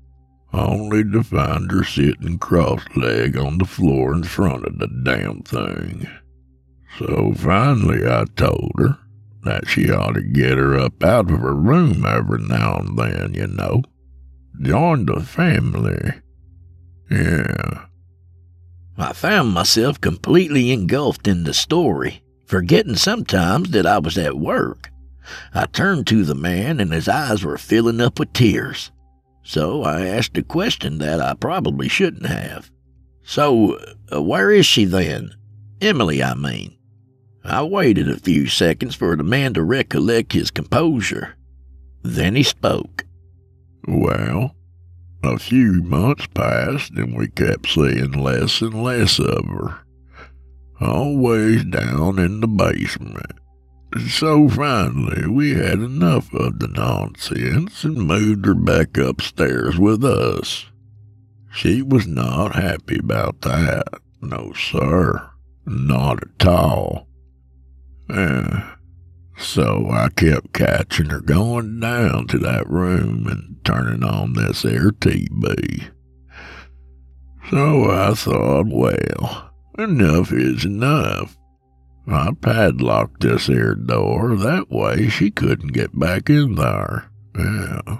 Only 0.52 1.04
to 1.04 1.22
find 1.22 1.70
her 1.70 1.84
sitting 1.84 2.38
cross-legged 2.38 3.36
on 3.36 3.58
the 3.58 3.64
floor 3.64 4.14
in 4.14 4.24
front 4.24 4.64
of 4.64 4.78
the 4.78 4.88
damn 5.04 5.42
thing. 5.42 6.08
So 6.98 7.34
finally 7.36 8.06
I 8.06 8.24
told 8.36 8.72
her, 8.78 8.98
that 9.44 9.68
she 9.68 9.90
ought 9.90 10.14
to 10.14 10.22
get 10.22 10.58
her 10.58 10.78
up 10.78 11.02
out 11.02 11.30
of 11.30 11.40
her 11.40 11.54
room 11.54 12.04
every 12.06 12.42
now 12.42 12.76
and 12.76 12.98
then, 12.98 13.34
you 13.34 13.46
know. 13.46 13.82
Join 14.60 15.06
the 15.06 15.20
family. 15.20 16.14
Yeah. 17.10 17.86
I 18.96 19.12
found 19.12 19.52
myself 19.52 20.00
completely 20.00 20.72
engulfed 20.72 21.28
in 21.28 21.44
the 21.44 21.54
story, 21.54 22.22
forgetting 22.46 22.96
sometimes 22.96 23.70
that 23.70 23.86
I 23.86 23.98
was 23.98 24.18
at 24.18 24.38
work. 24.38 24.90
I 25.54 25.66
turned 25.66 26.06
to 26.08 26.24
the 26.24 26.34
man, 26.34 26.80
and 26.80 26.92
his 26.92 27.08
eyes 27.08 27.44
were 27.44 27.58
filling 27.58 28.00
up 28.00 28.18
with 28.18 28.32
tears. 28.32 28.90
So 29.44 29.82
I 29.82 30.06
asked 30.06 30.36
a 30.36 30.42
question 30.42 30.98
that 30.98 31.20
I 31.20 31.34
probably 31.34 31.88
shouldn't 31.88 32.26
have. 32.26 32.70
So, 33.22 33.78
uh, 34.12 34.22
where 34.22 34.50
is 34.50 34.66
she 34.66 34.84
then? 34.84 35.34
Emily, 35.80 36.22
I 36.22 36.34
mean. 36.34 36.77
I 37.48 37.62
waited 37.62 38.10
a 38.10 38.20
few 38.20 38.46
seconds 38.46 38.94
for 38.94 39.16
the 39.16 39.22
man 39.22 39.54
to 39.54 39.62
recollect 39.62 40.34
his 40.34 40.50
composure. 40.50 41.34
Then 42.02 42.36
he 42.36 42.42
spoke. 42.42 43.06
Well, 43.86 44.54
a 45.22 45.38
few 45.38 45.82
months 45.82 46.26
passed 46.26 46.92
and 46.92 47.16
we 47.16 47.28
kept 47.28 47.68
seeing 47.68 48.12
less 48.12 48.60
and 48.60 48.82
less 48.82 49.18
of 49.18 49.46
her. 49.46 49.78
Always 50.78 51.64
down 51.64 52.18
in 52.18 52.40
the 52.40 52.46
basement. 52.46 53.32
So 54.10 54.50
finally, 54.50 55.26
we 55.26 55.54
had 55.54 55.78
enough 55.78 56.32
of 56.34 56.58
the 56.58 56.68
nonsense 56.68 57.82
and 57.82 58.06
moved 58.06 58.44
her 58.44 58.54
back 58.54 58.98
upstairs 58.98 59.78
with 59.78 60.04
us. 60.04 60.66
She 61.50 61.80
was 61.80 62.06
not 62.06 62.54
happy 62.54 62.98
about 62.98 63.40
that. 63.40 63.88
No, 64.20 64.52
sir. 64.52 65.30
Not 65.64 66.22
at 66.22 66.46
all. 66.46 67.07
Yeah. 68.08 68.74
So 69.38 69.88
I 69.90 70.08
kept 70.08 70.52
catching 70.52 71.10
her 71.10 71.20
going 71.20 71.78
down 71.80 72.26
to 72.28 72.38
that 72.38 72.68
room 72.68 73.26
and 73.28 73.56
turning 73.64 74.02
on 74.02 74.32
this 74.32 74.64
air 74.64 74.90
TV. 74.90 75.90
So 77.50 77.90
I 77.90 78.14
thought, 78.14 78.66
well, 78.66 79.50
enough 79.78 80.32
is 80.32 80.64
enough. 80.64 81.36
I 82.06 82.32
padlocked 82.40 83.20
this 83.20 83.48
air 83.48 83.74
door, 83.74 84.34
that 84.36 84.70
way 84.70 85.08
she 85.08 85.30
couldn't 85.30 85.72
get 85.72 85.98
back 85.98 86.28
in 86.28 86.56
there. 86.56 87.10
Yeah. 87.38 87.98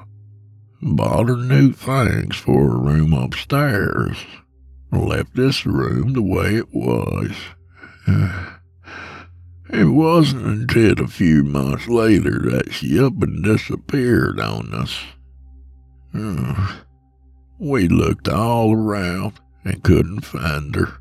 Bought 0.82 1.28
her 1.28 1.36
new 1.36 1.72
things 1.72 2.36
for 2.36 2.70
her 2.70 2.78
room 2.78 3.12
upstairs. 3.12 4.16
Left 4.90 5.34
this 5.34 5.66
room 5.66 6.14
the 6.14 6.22
way 6.22 6.56
it 6.56 6.72
was. 6.72 7.32
It 9.70 9.84
wasn't 9.84 10.46
until 10.46 11.04
a 11.04 11.08
few 11.08 11.44
months 11.44 11.88
later 11.88 12.38
that 12.50 12.72
she 12.72 12.98
up 12.98 13.22
and 13.22 13.44
disappeared 13.44 14.40
on 14.40 14.72
us. 14.72 14.98
we 17.58 17.88
looked 17.88 18.28
all 18.28 18.72
around 18.72 19.40
and 19.64 19.82
couldn't 19.82 20.24
find 20.24 20.74
her. 20.74 20.98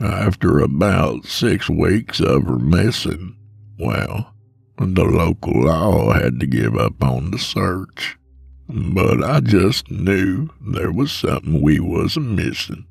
After 0.00 0.58
about 0.58 1.26
six 1.26 1.70
weeks 1.70 2.18
of 2.18 2.44
her 2.44 2.58
missing, 2.58 3.36
well, 3.78 4.34
the 4.78 5.04
local 5.04 5.62
law 5.62 6.12
had 6.12 6.40
to 6.40 6.46
give 6.46 6.76
up 6.76 7.04
on 7.04 7.30
the 7.30 7.38
search. 7.38 8.18
But 8.68 9.22
I 9.22 9.40
just 9.40 9.90
knew 9.90 10.48
there 10.60 10.90
was 10.90 11.12
something 11.12 11.60
we 11.60 11.78
was 11.78 12.16
missing. 12.16 12.86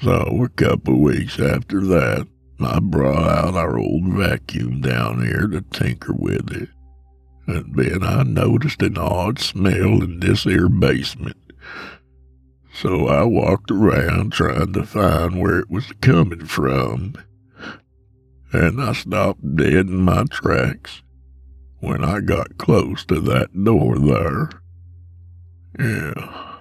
So 0.00 0.42
a 0.42 0.48
couple 0.48 1.00
weeks 1.00 1.38
after 1.38 1.80
that, 1.86 2.26
I 2.60 2.78
brought 2.80 3.28
out 3.28 3.54
our 3.54 3.78
old 3.78 4.04
vacuum 4.04 4.80
down 4.80 5.24
here 5.24 5.46
to 5.48 5.62
tinker 5.62 6.12
with 6.12 6.52
it. 6.52 6.68
And 7.46 7.74
then 7.74 8.02
I 8.02 8.22
noticed 8.22 8.82
an 8.82 8.96
odd 8.96 9.38
smell 9.38 10.02
in 10.02 10.20
this 10.20 10.44
here 10.44 10.68
basement. 10.68 11.36
So 12.72 13.08
I 13.08 13.24
walked 13.24 13.70
around 13.70 14.32
trying 14.32 14.72
to 14.72 14.84
find 14.84 15.40
where 15.40 15.58
it 15.58 15.70
was 15.70 15.92
coming 16.00 16.46
from. 16.46 17.14
And 18.52 18.80
I 18.80 18.92
stopped 18.92 19.56
dead 19.56 19.88
in 19.88 20.02
my 20.02 20.24
tracks 20.30 21.02
when 21.80 22.04
I 22.04 22.20
got 22.20 22.58
close 22.58 23.04
to 23.06 23.20
that 23.20 23.64
door 23.64 23.98
there. 23.98 24.50
Yeah. 25.78 26.60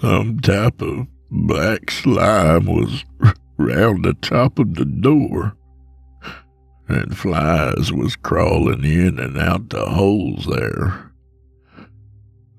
Some 0.00 0.38
type 0.40 0.80
of 0.80 1.08
black 1.30 1.90
slime 1.90 2.66
was 2.66 3.04
round 3.58 4.04
the 4.04 4.14
top 4.14 4.58
of 4.58 4.76
the 4.76 4.84
door, 4.84 5.54
and 6.88 7.18
flies 7.18 7.92
was 7.92 8.16
crawling 8.16 8.84
in 8.84 9.18
and 9.18 9.36
out 9.36 9.68
the 9.68 9.84
holes 9.84 10.46
there. 10.46 11.12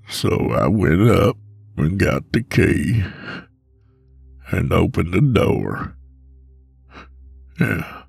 So 0.07 0.51
I 0.51 0.67
went 0.67 1.09
up 1.09 1.37
and 1.77 1.97
got 1.97 2.31
the 2.33 2.43
key 2.43 3.03
and 4.51 4.73
opened 4.73 5.13
the 5.13 5.21
door. 5.21 5.95
Yeah, 7.59 8.03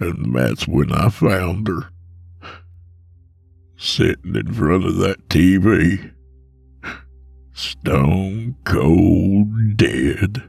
and 0.00 0.34
that's 0.34 0.66
when 0.66 0.92
I 0.92 1.08
found 1.08 1.68
her, 1.68 1.90
sitting 3.76 4.34
in 4.34 4.52
front 4.52 4.84
of 4.84 4.96
that 4.96 5.28
TV, 5.28 6.12
stone 7.52 8.56
cold 8.64 9.76
dead. 9.76 10.48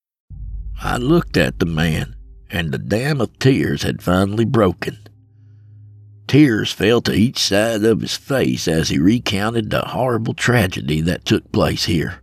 I 0.79 0.97
looked 0.97 1.37
at 1.37 1.59
the 1.59 1.65
man, 1.65 2.15
and 2.49 2.71
the 2.71 2.77
dam 2.77 3.21
of 3.21 3.37
tears 3.39 3.83
had 3.83 4.01
finally 4.01 4.45
broken. 4.45 4.97
Tears 6.27 6.71
fell 6.71 7.01
to 7.01 7.13
each 7.13 7.39
side 7.39 7.83
of 7.83 8.01
his 8.01 8.15
face 8.15 8.67
as 8.67 8.89
he 8.89 8.99
recounted 8.99 9.69
the 9.69 9.81
horrible 9.81 10.33
tragedy 10.33 11.01
that 11.01 11.25
took 11.25 11.51
place 11.51 11.85
here. 11.85 12.21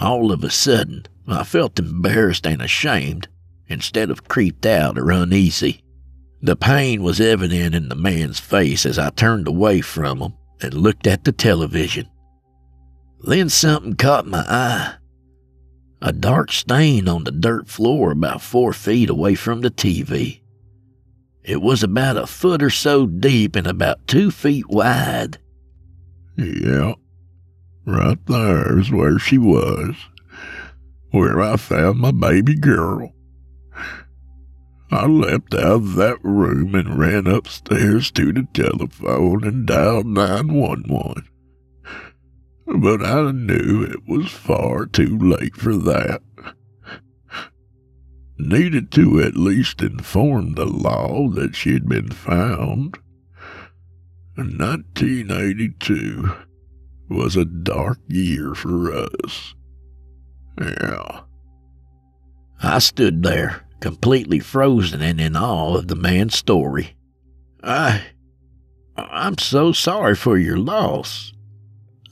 All 0.00 0.32
of 0.32 0.42
a 0.42 0.50
sudden, 0.50 1.06
I 1.26 1.44
felt 1.44 1.78
embarrassed 1.78 2.46
and 2.46 2.60
ashamed 2.60 3.28
instead 3.68 4.10
of 4.10 4.28
creeped 4.28 4.66
out 4.66 4.98
or 4.98 5.10
uneasy. 5.10 5.82
The 6.42 6.56
pain 6.56 7.02
was 7.02 7.20
evident 7.20 7.74
in 7.74 7.88
the 7.88 7.94
man's 7.94 8.40
face 8.40 8.84
as 8.84 8.98
I 8.98 9.10
turned 9.10 9.48
away 9.48 9.80
from 9.80 10.18
him 10.18 10.34
and 10.60 10.74
looked 10.74 11.06
at 11.06 11.24
the 11.24 11.32
television. 11.32 12.08
Then 13.22 13.48
something 13.48 13.94
caught 13.94 14.26
my 14.26 14.44
eye 14.46 14.94
a 16.04 16.12
dark 16.12 16.52
stain 16.52 17.08
on 17.08 17.24
the 17.24 17.32
dirt 17.32 17.66
floor 17.66 18.10
about 18.10 18.42
four 18.42 18.74
feet 18.74 19.08
away 19.08 19.34
from 19.34 19.62
the 19.62 19.70
TV. 19.70 20.42
It 21.42 21.62
was 21.62 21.82
about 21.82 22.18
a 22.18 22.26
foot 22.26 22.62
or 22.62 22.68
so 22.68 23.06
deep 23.06 23.56
and 23.56 23.66
about 23.66 24.06
two 24.06 24.30
feet 24.30 24.68
wide. 24.68 25.38
Yeah, 26.36 26.92
right 27.86 28.18
there's 28.26 28.90
where 28.90 29.18
she 29.18 29.38
was, 29.38 29.94
where 31.10 31.40
I 31.40 31.56
found 31.56 32.00
my 32.00 32.12
baby 32.12 32.54
girl. 32.54 33.14
I 34.90 35.06
leapt 35.06 35.54
out 35.54 35.62
of 35.62 35.94
that 35.94 36.22
room 36.22 36.74
and 36.74 36.98
ran 36.98 37.26
upstairs 37.26 38.10
to 38.10 38.30
the 38.30 38.46
telephone 38.52 39.42
and 39.42 39.66
dialed 39.66 40.06
911 40.06 41.28
but 42.66 43.04
I 43.04 43.30
knew 43.30 43.82
it 43.82 44.06
was 44.08 44.30
far 44.30 44.86
too 44.86 45.18
late 45.18 45.56
for 45.56 45.76
that. 45.76 46.22
Needed 48.38 48.90
to 48.92 49.20
at 49.20 49.36
least 49.36 49.82
inform 49.82 50.54
the 50.54 50.64
law 50.64 51.28
that 51.28 51.54
she 51.54 51.72
had 51.72 51.88
been 51.88 52.10
found. 52.10 52.98
1982 54.36 56.32
was 57.08 57.36
a 57.36 57.44
dark 57.44 58.00
year 58.08 58.54
for 58.54 58.92
us. 58.92 59.54
Yeah. 60.60 61.20
I 62.62 62.78
stood 62.78 63.22
there, 63.22 63.66
completely 63.80 64.40
frozen 64.40 65.02
and 65.02 65.20
in 65.20 65.36
awe 65.36 65.76
of 65.76 65.88
the 65.88 65.96
man's 65.96 66.36
story. 66.36 66.96
I. 67.62 68.06
I'm 68.96 69.38
so 69.38 69.72
sorry 69.72 70.14
for 70.14 70.38
your 70.38 70.56
loss. 70.56 71.33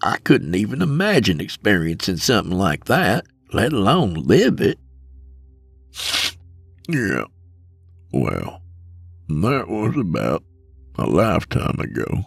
I 0.02 0.16
couldn't 0.18 0.54
even 0.54 0.82
imagine 0.82 1.40
experiencing 1.40 2.16
something 2.16 2.56
like 2.56 2.86
that, 2.86 3.26
let 3.52 3.72
alone 3.72 4.14
live 4.14 4.60
it. 4.60 4.78
Yeah. 6.88 7.26
Well, 8.12 8.60
that 9.28 9.68
was 9.68 9.96
about 9.96 10.42
a 10.98 11.06
lifetime 11.06 11.78
ago. 11.78 12.24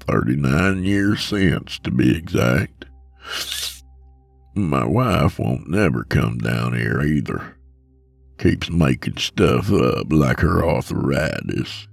39 0.00 0.84
years 0.84 1.22
since, 1.22 1.78
to 1.80 1.90
be 1.90 2.16
exact. 2.16 2.86
My 4.54 4.86
wife 4.86 5.38
won't 5.38 5.68
never 5.68 6.04
come 6.04 6.38
down 6.38 6.74
here 6.74 7.02
either. 7.02 7.56
Keeps 8.38 8.70
making 8.70 9.18
stuff 9.18 9.70
up 9.70 10.06
like 10.10 10.40
her 10.40 10.64
arthritis. 10.64 11.86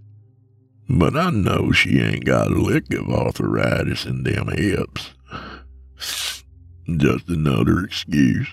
But 0.93 1.15
I 1.15 1.29
know 1.29 1.71
she 1.71 2.01
ain't 2.01 2.25
got 2.25 2.51
a 2.51 2.61
lick 2.61 2.93
of 2.93 3.09
arthritis 3.09 4.05
in 4.05 4.23
them 4.23 4.49
hips. 4.49 5.11
Just 6.97 7.29
another 7.29 7.85
excuse. 7.85 8.49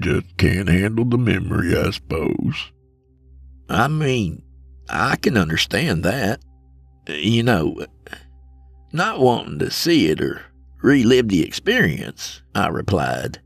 Just 0.00 0.36
can't 0.36 0.68
handle 0.68 1.04
the 1.04 1.16
memory, 1.16 1.78
I 1.78 1.90
suppose. 1.90 2.72
I 3.68 3.86
mean, 3.86 4.42
I 4.88 5.14
can 5.14 5.36
understand 5.36 6.02
that. 6.02 6.40
You 7.06 7.44
know, 7.44 7.86
not 8.92 9.20
wanting 9.20 9.60
to 9.60 9.70
see 9.70 10.08
it 10.08 10.20
or 10.20 10.42
relive 10.82 11.28
the 11.28 11.44
experience, 11.44 12.42
I 12.54 12.66
replied. 12.66 13.40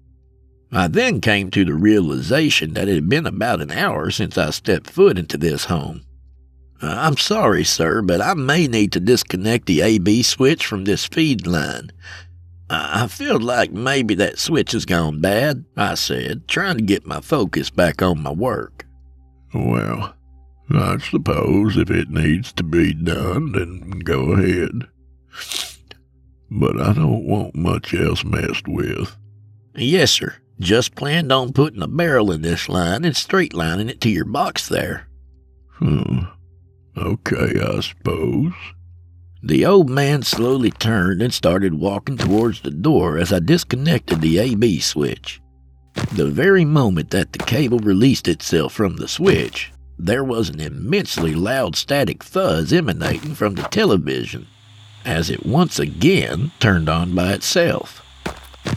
I 0.73 0.89
then 0.89 1.21
came 1.21 1.51
to 1.51 1.65
the 1.67 1.75
realization 1.75 2.73
that 2.73 2.89
it 2.89 2.95
had 2.95 3.09
been 3.11 3.27
about 3.27 3.61
an 3.61 3.71
hour 3.71 4.11
since 4.11 4.39
I 4.39 4.49
stepped 4.49 4.89
foot 4.89 5.19
into 5.19 5.37
this 5.37 5.67
home. 5.67 6.07
I'm 6.83 7.17
sorry, 7.17 7.65
sir, 7.65 8.03
but 8.03 8.21
I 8.21 8.35
may 8.35 8.67
need 8.67 8.93
to 8.93 9.01
disconnect 9.01 9.67
the 9.67 9.83
AB 9.83 10.23
switch 10.25 10.67
from 10.67 10.85
this 10.85 11.07
feed 11.07 11.47
line. 11.47 11.93
I 12.69 13.07
feel 13.07 13.39
like 13.39 13.71
maybe 13.71 14.15
that 14.15 14.39
switch 14.39 14.73
has 14.73 14.85
gone 14.87 15.21
bad, 15.21 15.65
I 15.77 15.95
said, 15.95 16.49
trying 16.49 16.79
to 16.79 16.83
get 16.83 17.07
my 17.07 17.21
focus 17.21 17.71
back 17.71 18.01
on 18.03 18.23
my 18.23 18.33
work. 18.33 18.87
Well, 19.55 20.15
I 20.71 20.99
suppose 20.99 21.77
if 21.77 21.91
it 21.91 22.09
needs 22.09 22.53
to 22.55 22.63
be 22.63 22.95
done, 22.95 23.53
then 23.53 24.01
go 24.01 24.33
ahead. 24.33 24.89
But 26.51 26.81
I 26.81 26.95
don't 26.95 27.27
want 27.27 27.55
much 27.55 27.95
else 27.95 28.25
messed 28.25 28.67
with. 28.67 29.17
Yes, 29.75 30.11
sir. 30.11 30.35
Just 30.59 30.95
planned 30.95 31.31
on 31.31 31.53
putting 31.53 31.83
a 31.83 31.89
barrel 31.89 32.33
in 32.33 32.43
this 32.43 32.69
line 32.69 33.05
and 33.05 33.17
straight 33.17 33.53
lining 33.53 33.89
it 33.89 34.01
to 34.03 34.11
your 34.11 34.25
box 34.25 34.69
there. 34.69 35.09
Hmm. 35.75 36.21
Okay, 36.97 37.61
I 37.61 37.81
suppose. 37.81 38.53
The 39.43 39.67
old 39.67 39.91
man 39.91 40.23
slowly 40.23 40.71
turned 40.71 41.21
and 41.21 41.35
started 41.35 41.75
walking 41.75 42.17
towards 42.17 42.61
the 42.61 42.71
door 42.71 43.19
as 43.19 43.33
I 43.33 43.41
disconnected 43.41 44.21
the 44.21 44.39
AB 44.39 44.79
switch. 44.81 45.41
The 46.13 46.31
very 46.31 46.65
moment 46.65 47.11
that 47.11 47.33
the 47.33 47.39
cable 47.39 47.79
released 47.79 48.29
itself 48.29 48.73
from 48.73 48.97
the 48.97 49.09
switch, 49.09 49.73
there 49.99 50.25
was 50.25 50.49
an 50.49 50.61
immensely 50.61 51.35
loud 51.35 51.77
static 51.77 52.23
fuzz 52.23 52.73
emanating 52.73 53.35
from 53.35 53.55
the 53.55 53.63
television 53.63 54.47
as 55.05 55.31
it 55.31 55.45
once 55.45 55.79
again 55.79 56.53
turned 56.61 56.89
on 56.89 57.15
by 57.15 57.33
itself. 57.33 58.01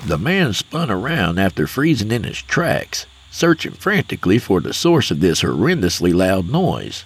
The 0.06 0.18
man 0.18 0.54
spun 0.54 0.90
around 0.90 1.40
after 1.40 1.68
freezing 1.68 2.12
in 2.12 2.24
his 2.24 2.42
tracks, 2.42 3.06
searching 3.30 3.74
frantically 3.74 4.40
for 4.40 4.60
the 4.60 4.74
source 4.74 5.12
of 5.12 5.20
this 5.20 5.42
horrendously 5.42 6.14
loud 6.14 6.50
noise. 6.50 7.06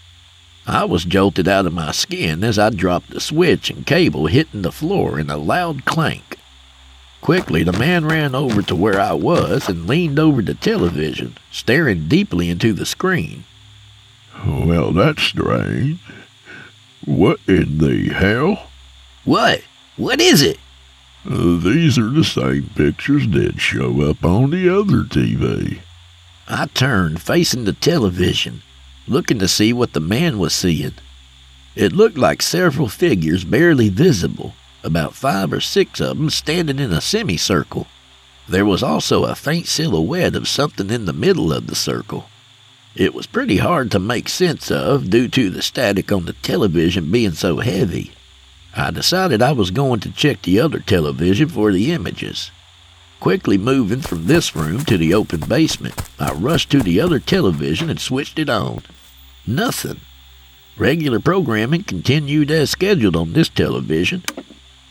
I 0.70 0.86
was 0.86 1.04
jolted 1.04 1.48
out 1.48 1.66
of 1.66 1.74
my 1.74 1.92
skin 1.92 2.44
as 2.44 2.60
I 2.60 2.70
dropped 2.70 3.10
the 3.10 3.20
switch 3.20 3.72
and 3.72 3.88
cable 3.88 4.28
hitting 4.28 4.62
the 4.62 4.72
floor 4.72 5.20
in 5.20 5.32
a 5.32 5.38
loud 5.38 5.84
clank. 5.84 6.38
Quickly, 7.22 7.64
the 7.64 7.74
man 7.74 8.06
ran 8.06 8.36
over 8.36 8.62
to 8.62 8.76
where 8.76 9.00
I 9.00 9.14
was 9.14 9.68
and 9.68 9.88
leaned 9.88 10.20
over 10.20 10.44
the 10.44 10.54
television, 10.54 11.38
staring 11.52 12.08
deeply 12.08 12.52
into 12.52 12.72
the 12.72 12.86
screen. 12.86 13.46
Well, 14.46 14.92
that's 14.92 15.24
strange. 15.24 16.00
What 17.04 17.40
in 17.48 17.80
the 17.80 18.10
hell? 18.14 18.68
What? 19.26 19.64
What 19.98 20.22
is 20.22 20.44
it? 20.44 20.60
Uh, 21.26 21.58
these 21.58 21.98
are 21.98 22.12
the 22.12 22.24
same 22.24 22.70
pictures 22.76 23.28
that 23.30 23.60
show 23.60 24.08
up 24.08 24.24
on 24.24 24.52
the 24.52 24.70
other 24.70 25.04
TV. 25.04 25.80
I 26.48 26.68
turned, 26.68 27.22
facing 27.24 27.66
the 27.66 27.74
television, 27.74 28.62
looking 29.10 29.40
to 29.40 29.48
see 29.48 29.74
what 29.74 29.94
the 29.94 30.00
man 30.00 30.38
was 30.38 30.54
seeing. 30.54 30.94
It 31.76 31.94
looked 31.94 32.18
like 32.18 32.42
several 32.42 32.88
figures 32.88 33.44
barely 33.44 33.90
visible, 33.90 34.54
about 34.84 35.16
five 35.16 35.54
or 35.54 35.62
six 35.62 36.00
of 36.00 36.18
them 36.18 36.30
standing 36.30 36.80
in 36.80 36.92
a 36.92 37.02
semicircle. 37.02 37.88
There 38.48 38.66
was 38.66 38.82
also 38.82 39.26
a 39.26 39.36
faint 39.36 39.68
silhouette 39.68 40.36
of 40.36 40.48
something 40.48 40.90
in 40.90 41.06
the 41.06 41.14
middle 41.14 41.54
of 41.54 41.68
the 41.68 41.76
circle. 41.76 42.30
It 42.96 43.14
was 43.14 43.28
pretty 43.28 43.58
hard 43.58 43.92
to 43.92 44.00
make 44.00 44.28
sense 44.28 44.72
of 44.72 45.10
due 45.10 45.28
to 45.30 45.50
the 45.50 45.62
static 45.62 46.12
on 46.12 46.26
the 46.26 46.34
television 46.34 47.12
being 47.12 47.34
so 47.34 47.58
heavy. 47.58 48.12
I 48.76 48.92
decided 48.92 49.42
I 49.42 49.52
was 49.52 49.72
going 49.72 50.00
to 50.02 50.12
check 50.12 50.42
the 50.42 50.60
other 50.60 50.80
television 50.80 51.50
for 51.50 51.72
the 51.72 51.92
images. 51.92 52.52
Quickly 53.20 53.58
moving 53.58 54.02
from 54.02 54.26
this 54.26 54.56
room 54.56 54.86
to 54.86 54.98
the 54.98 55.14
open 55.14 55.42
basement, 55.42 56.02
I 56.20 56.32
rushed 56.34 56.72
to 56.72 56.82
the 56.82 57.00
other 57.00 57.20
television 57.20 57.90
and 57.90 58.00
switched 58.00 58.40
it 58.40 58.50
on. 58.50 58.84
Nothing. 59.48 60.02
Regular 60.78 61.20
programming 61.20 61.84
continued 61.84 62.52
as 62.52 62.70
scheduled 62.70 63.16
on 63.16 63.34
this 63.34 63.50
television. 63.50 64.24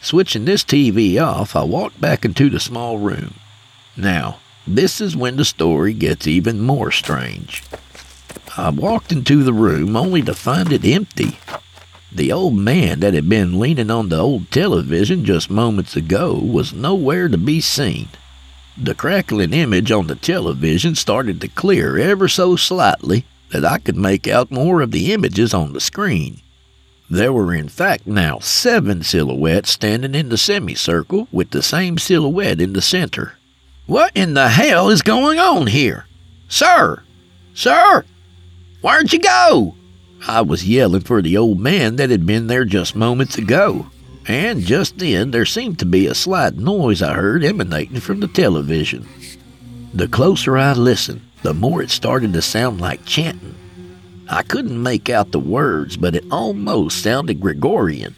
Switching 0.01 0.45
this 0.45 0.63
TV 0.63 1.21
off, 1.21 1.57
I 1.57 1.65
walked 1.65 2.01
back 2.01 2.25
into 2.25 2.51
the 2.51 2.61
small 2.61 2.99
room. 2.99 3.35
Now, 3.97 4.39
this 4.67 5.01
is 5.01 5.17
when 5.17 5.37
the 5.37 5.45
story 5.45 5.95
gets 5.95 6.27
even 6.27 6.61
more 6.61 6.91
strange. 6.91 7.63
I 8.57 8.71
walked 8.71 9.13
into 9.13 9.43
the 9.43 9.53
room 9.53 9.97
only 9.97 10.23
to 10.23 10.35
find 10.35 10.73
it 10.73 10.85
empty. 10.85 11.39
The 12.13 12.33
old 12.33 12.55
man 12.57 13.01
that 13.01 13.15
had 13.15 13.29
been 13.29 13.59
leaning 13.59 13.91
on 13.91 14.09
the 14.09 14.19
old 14.19 14.51
television 14.51 15.25
just 15.25 15.51
moments 15.51 15.97
ago 15.97 16.35
was 16.35 16.73
nowhere 16.73 17.29
to 17.29 17.39
be 17.39 17.61
seen. 17.61 18.09
The 18.77 18.95
crackling 18.95 19.53
image 19.53 19.91
on 19.91 20.07
the 20.07 20.15
television 20.15 20.95
started 20.95 21.41
to 21.41 21.49
clear 21.49 21.99
ever 21.99 22.29
so 22.29 22.57
slightly 22.57 23.25
that 23.51 23.65
I 23.65 23.79
could 23.79 23.97
make 23.97 24.27
out 24.27 24.51
more 24.51 24.81
of 24.81 24.91
the 24.91 25.13
images 25.13 25.55
on 25.55 25.73
the 25.73 25.81
screen. 25.81 26.41
There 27.11 27.33
were 27.33 27.55
in 27.55 27.69
fact 27.69 28.07
now 28.07 28.39
seven 28.41 29.03
silhouettes 29.03 29.71
standing 29.71 30.15
in 30.15 30.29
the 30.29 30.37
semicircle 30.37 31.29
with 31.33 31.51
the 31.51 31.63
same 31.63 31.97
silhouette 31.97 32.61
in 32.61 32.75
the 32.75 32.83
center. 32.83 33.35
What 33.87 34.13
in 34.15 34.35
the 34.35 34.51
hell 34.51 34.91
is 34.91 35.01
going 35.01 35.39
on 35.39 35.69
here? 35.69 36.07
Sir! 36.49 37.03
Sir! 37.55 38.05
Where'd 38.83 39.13
you 39.13 39.19
go? 39.19 39.75
I 40.27 40.43
was 40.43 40.69
yelling 40.69 41.01
for 41.01 41.23
the 41.23 41.37
old 41.37 41.59
man 41.59 41.97
that 41.97 42.11
had 42.11 42.27
been 42.27 42.49
there 42.49 42.65
just 42.65 42.95
moments 42.95 43.39
ago. 43.39 43.87
And 44.27 44.61
just 44.61 44.99
then 44.99 45.31
there 45.31 45.47
seemed 45.47 45.79
to 45.79 45.87
be 45.87 46.07
a 46.07 46.15
slight 46.15 46.57
noise 46.57 47.01
I 47.01 47.15
heard 47.15 47.43
emanating 47.43 48.01
from 48.01 48.21
the 48.21 48.29
television. 48.29 49.09
The 49.95 50.07
closer 50.07 50.59
I 50.59 50.75
listened, 50.75 51.23
the 51.43 51.55
more 51.55 51.83
it 51.83 51.91
started 51.91 52.33
to 52.33 52.43
sound 52.43 52.81
like 52.81 53.05
chanting. 53.05 53.55
I 54.29 54.43
couldn't 54.43 54.83
make 54.83 55.09
out 55.09 55.33
the 55.33 55.39
words, 55.39 55.97
but 55.97 56.15
it 56.15 56.25
almost 56.31 57.03
sounded 57.03 57.41
Gregorian. 57.41 58.15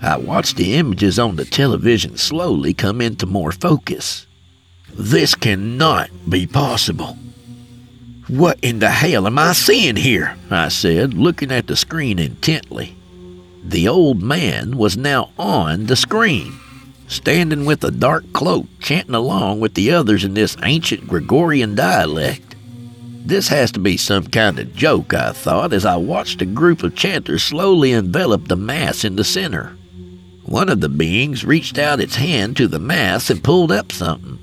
I 0.00 0.16
watched 0.16 0.56
the 0.56 0.74
images 0.74 1.18
on 1.18 1.36
the 1.36 1.44
television 1.44 2.16
slowly 2.16 2.74
come 2.74 3.00
into 3.00 3.26
more 3.26 3.52
focus. 3.52 4.26
This 4.92 5.34
cannot 5.34 6.10
be 6.28 6.46
possible. 6.46 7.16
What 8.28 8.58
in 8.62 8.78
the 8.78 8.90
hell 8.90 9.26
am 9.26 9.38
I 9.38 9.52
seeing 9.52 9.96
here? 9.96 10.36
I 10.50 10.68
said, 10.68 11.14
looking 11.14 11.50
at 11.50 11.66
the 11.66 11.76
screen 11.76 12.18
intently. 12.18 12.96
The 13.64 13.88
old 13.88 14.22
man 14.22 14.76
was 14.76 14.96
now 14.96 15.30
on 15.38 15.86
the 15.86 15.96
screen, 15.96 16.52
standing 17.12 17.64
with 17.64 17.84
a 17.84 17.90
dark 17.90 18.32
cloak, 18.32 18.66
chanting 18.80 19.14
along 19.14 19.60
with 19.60 19.74
the 19.74 19.92
others 19.92 20.24
in 20.24 20.34
this 20.34 20.56
ancient 20.62 21.06
Gregorian 21.06 21.74
dialect. 21.74 22.54
This 23.24 23.48
has 23.48 23.70
to 23.72 23.80
be 23.80 23.96
some 23.96 24.26
kind 24.26 24.58
of 24.58 24.74
joke, 24.74 25.14
I 25.14 25.32
thought, 25.32 25.72
as 25.72 25.84
I 25.84 25.96
watched 25.96 26.42
a 26.42 26.46
group 26.46 26.82
of 26.82 26.96
chanters 26.96 27.44
slowly 27.44 27.92
envelop 27.92 28.48
the 28.48 28.56
mass 28.56 29.04
in 29.04 29.16
the 29.16 29.24
center. 29.24 29.76
One 30.44 30.68
of 30.68 30.80
the 30.80 30.88
beings 30.88 31.44
reached 31.44 31.78
out 31.78 32.00
its 32.00 32.16
hand 32.16 32.56
to 32.56 32.66
the 32.66 32.80
mass 32.80 33.30
and 33.30 33.44
pulled 33.44 33.70
up 33.70 33.92
something. 33.92 34.38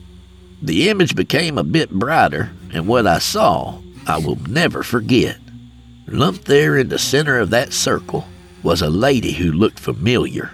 The 0.61 0.89
image 0.89 1.15
became 1.15 1.57
a 1.57 1.63
bit 1.63 1.89
brighter, 1.89 2.51
and 2.73 2.87
what 2.87 3.05
I 3.05 3.19
saw 3.19 3.79
I 4.07 4.17
will 4.17 4.37
never 4.47 4.81
forget. 4.81 5.37
Lumped 6.07 6.45
there 6.45 6.77
in 6.77 6.89
the 6.89 6.97
center 6.97 7.37
of 7.37 7.49
that 7.49 7.73
circle 7.73 8.25
was 8.63 8.81
a 8.81 8.89
lady 8.89 9.33
who 9.33 9.51
looked 9.51 9.79
familiar. 9.79 10.51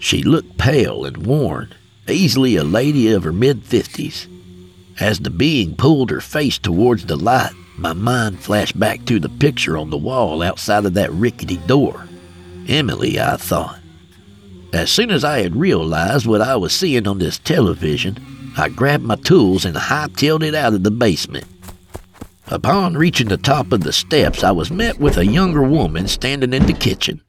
She 0.00 0.22
looked 0.22 0.58
pale 0.58 1.04
and 1.04 1.18
worn, 1.18 1.74
easily 2.08 2.56
a 2.56 2.64
lady 2.64 3.12
of 3.12 3.22
her 3.22 3.32
mid 3.32 3.62
fifties. 3.64 4.26
As 4.98 5.20
the 5.20 5.30
being 5.30 5.76
pulled 5.76 6.10
her 6.10 6.22
face 6.22 6.58
towards 6.58 7.06
the 7.06 7.16
light, 7.16 7.52
my 7.76 7.92
mind 7.92 8.40
flashed 8.40 8.78
back 8.78 9.04
to 9.04 9.20
the 9.20 9.28
picture 9.28 9.76
on 9.76 9.90
the 9.90 9.98
wall 9.98 10.42
outside 10.42 10.84
of 10.86 10.94
that 10.94 11.12
rickety 11.12 11.58
door. 11.66 12.08
Emily, 12.66 13.20
I 13.20 13.36
thought. 13.36 13.78
As 14.72 14.90
soon 14.90 15.10
as 15.10 15.22
I 15.22 15.40
had 15.40 15.54
realized 15.54 16.26
what 16.26 16.40
I 16.40 16.56
was 16.56 16.72
seeing 16.72 17.06
on 17.06 17.18
this 17.18 17.38
television, 17.38 18.18
I 18.56 18.68
grabbed 18.68 19.04
my 19.04 19.16
tools 19.16 19.64
and 19.64 19.76
hightailed 19.76 20.42
it 20.42 20.54
out 20.54 20.74
of 20.74 20.82
the 20.82 20.90
basement. 20.90 21.46
Upon 22.48 22.96
reaching 22.96 23.28
the 23.28 23.36
top 23.36 23.70
of 23.72 23.82
the 23.82 23.92
steps, 23.92 24.42
I 24.42 24.50
was 24.50 24.70
met 24.70 24.98
with 24.98 25.18
a 25.18 25.26
younger 25.26 25.62
woman 25.62 26.08
standing 26.08 26.52
in 26.52 26.66
the 26.66 26.72
kitchen. 26.72 27.20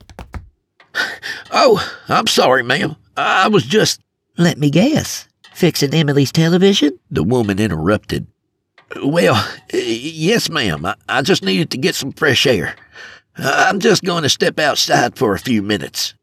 Oh, 1.51 1.85
I'm 2.07 2.27
sorry, 2.27 2.63
ma'am. 2.63 2.95
I 3.17 3.47
was 3.47 3.63
just. 3.65 4.01
Let 4.37 4.57
me 4.57 4.69
guess. 4.69 5.27
Fixing 5.53 5.93
Emily's 5.93 6.31
television? 6.31 6.97
The 7.11 7.23
woman 7.23 7.59
interrupted. 7.59 8.27
Well, 9.03 9.47
yes, 9.71 10.49
ma'am. 10.49 10.85
I, 10.85 10.95
I 11.07 11.21
just 11.21 11.43
needed 11.43 11.69
to 11.71 11.77
get 11.77 11.95
some 11.95 12.11
fresh 12.13 12.45
air. 12.45 12.75
I'm 13.37 13.79
just 13.79 14.03
going 14.03 14.23
to 14.23 14.29
step 14.29 14.59
outside 14.59 15.17
for 15.17 15.33
a 15.33 15.39
few 15.39 15.61
minutes. 15.61 16.13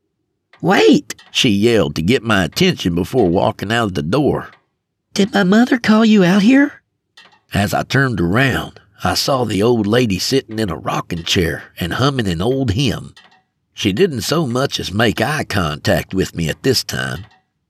Wait, 0.61 1.15
she 1.31 1.51
yelled 1.51 1.95
to 1.97 2.03
get 2.03 2.23
my 2.23 2.45
attention 2.45 2.95
before 2.95 3.29
walking 3.29 3.73
out 3.73 3.85
of 3.85 3.95
the 3.95 4.03
door. 4.03 4.49
Did 5.15 5.33
my 5.33 5.45
mother 5.45 5.79
call 5.79 6.05
you 6.05 6.25
out 6.25 6.43
here? 6.43 6.83
As 7.55 7.73
I 7.73 7.83
turned 7.83 8.21
around, 8.21 8.81
I 9.05 9.15
saw 9.15 9.45
the 9.45 9.63
old 9.63 9.87
lady 9.87 10.19
sitting 10.19 10.59
in 10.59 10.71
a 10.71 10.77
rocking 10.77 11.23
chair 11.23 11.65
and 11.79 11.95
humming 11.95 12.29
an 12.29 12.43
old 12.43 12.73
hymn. 12.73 13.15
She 13.79 13.93
didn't 13.93 14.23
so 14.23 14.45
much 14.45 14.81
as 14.81 14.93
make 14.93 15.21
eye 15.21 15.45
contact 15.45 16.13
with 16.13 16.35
me 16.35 16.49
at 16.49 16.65
this 16.65 16.83
time. 16.83 17.25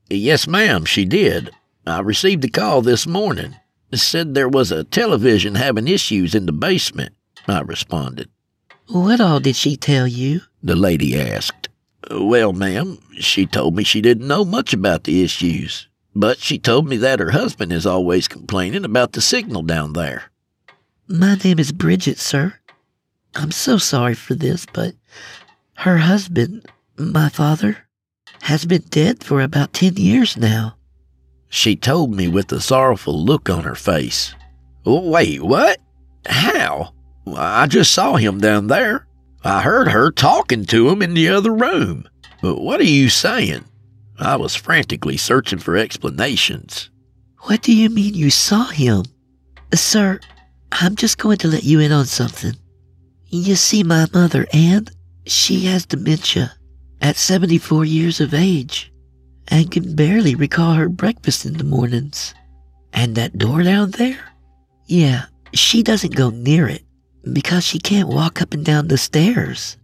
Yes, 0.08 0.48
ma'am, 0.48 0.86
she 0.86 1.04
did. 1.04 1.50
I 1.86 2.00
received 2.00 2.42
a 2.46 2.48
call 2.48 2.80
this 2.80 3.06
morning. 3.06 3.56
It 3.90 3.98
said 3.98 4.32
there 4.32 4.48
was 4.48 4.72
a 4.72 4.84
television 4.84 5.56
having 5.56 5.86
issues 5.86 6.34
in 6.34 6.46
the 6.46 6.52
basement, 6.52 7.14
I 7.46 7.60
responded. 7.60 8.30
What 8.86 9.20
all 9.20 9.38
did 9.38 9.54
she 9.54 9.76
tell 9.76 10.08
you? 10.08 10.40
The 10.62 10.76
lady 10.76 11.20
asked. 11.20 11.68
Well, 12.10 12.54
ma'am, 12.54 13.00
she 13.20 13.44
told 13.44 13.76
me 13.76 13.84
she 13.84 14.00
didn't 14.00 14.26
know 14.26 14.46
much 14.46 14.72
about 14.72 15.04
the 15.04 15.22
issues, 15.22 15.88
but 16.14 16.38
she 16.38 16.58
told 16.58 16.88
me 16.88 16.96
that 16.96 17.20
her 17.20 17.32
husband 17.32 17.70
is 17.70 17.84
always 17.84 18.28
complaining 18.28 18.86
about 18.86 19.12
the 19.12 19.20
signal 19.20 19.60
down 19.60 19.92
there. 19.92 20.30
My 21.06 21.34
name 21.34 21.58
is 21.58 21.70
Bridget, 21.70 22.16
sir. 22.16 22.54
I'm 23.34 23.50
so 23.50 23.76
sorry 23.76 24.14
for 24.14 24.34
this, 24.34 24.64
but 24.72 24.94
her 25.78 25.98
husband, 25.98 26.66
my 26.96 27.28
father, 27.28 27.76
has 28.42 28.64
been 28.64 28.82
dead 28.90 29.22
for 29.22 29.40
about 29.40 29.72
ten 29.72 29.94
years 29.94 30.36
now. 30.36 30.76
She 31.48 31.76
told 31.76 32.12
me 32.14 32.26
with 32.26 32.50
a 32.50 32.60
sorrowful 32.60 33.16
look 33.24 33.48
on 33.48 33.62
her 33.62 33.76
face. 33.76 34.34
Oh, 34.84 35.08
wait, 35.08 35.40
what? 35.40 35.78
How? 36.26 36.92
I 37.32 37.68
just 37.68 37.92
saw 37.92 38.16
him 38.16 38.40
down 38.40 38.66
there. 38.66 39.06
I 39.44 39.62
heard 39.62 39.88
her 39.88 40.10
talking 40.10 40.64
to 40.66 40.88
him 40.88 41.00
in 41.00 41.14
the 41.14 41.28
other 41.28 41.54
room. 41.54 42.08
But 42.42 42.60
what 42.60 42.80
are 42.80 42.84
you 42.84 43.08
saying? 43.08 43.64
I 44.18 44.34
was 44.34 44.56
frantically 44.56 45.16
searching 45.16 45.60
for 45.60 45.76
explanations. 45.76 46.90
What 47.42 47.62
do 47.62 47.72
you 47.72 47.88
mean 47.88 48.14
you 48.14 48.30
saw 48.30 48.64
him? 48.66 49.04
Sir, 49.72 50.18
I'm 50.72 50.96
just 50.96 51.18
going 51.18 51.38
to 51.38 51.48
let 51.48 51.62
you 51.62 51.78
in 51.78 51.92
on 51.92 52.06
something. 52.06 52.54
You 53.28 53.54
see, 53.54 53.84
my 53.84 54.06
mother, 54.12 54.46
Anne, 54.52 54.88
she 55.30 55.60
has 55.66 55.86
dementia 55.86 56.52
at 57.00 57.16
74 57.16 57.84
years 57.84 58.20
of 58.20 58.34
age 58.34 58.92
and 59.48 59.70
can 59.70 59.94
barely 59.94 60.34
recall 60.34 60.74
her 60.74 60.88
breakfast 60.88 61.46
in 61.46 61.54
the 61.54 61.64
mornings. 61.64 62.34
And 62.92 63.14
that 63.16 63.38
door 63.38 63.62
down 63.62 63.92
there? 63.92 64.18
Yeah, 64.86 65.26
she 65.52 65.82
doesn't 65.82 66.14
go 66.14 66.30
near 66.30 66.68
it 66.68 66.82
because 67.32 67.64
she 67.64 67.78
can't 67.78 68.08
walk 68.08 68.40
up 68.40 68.54
and 68.54 68.64
down 68.64 68.88
the 68.88 68.98
stairs. 68.98 69.76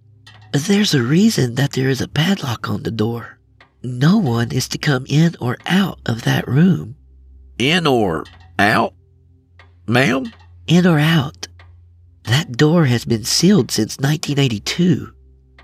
There's 0.52 0.94
a 0.94 1.02
reason 1.02 1.56
that 1.56 1.72
there 1.72 1.88
is 1.88 2.00
a 2.00 2.08
padlock 2.08 2.68
on 2.68 2.82
the 2.82 2.90
door. 2.90 3.38
No 3.82 4.18
one 4.18 4.52
is 4.52 4.68
to 4.68 4.78
come 4.78 5.04
in 5.08 5.34
or 5.40 5.58
out 5.66 6.00
of 6.06 6.22
that 6.22 6.48
room. 6.48 6.96
In 7.58 7.86
or 7.86 8.24
out? 8.58 8.94
Ma'am? 9.86 10.32
In 10.66 10.86
or 10.86 10.98
out. 10.98 11.48
That 12.24 12.52
door 12.52 12.86
has 12.86 13.04
been 13.04 13.24
sealed 13.24 13.70
since 13.70 13.98
1982. 13.98 15.12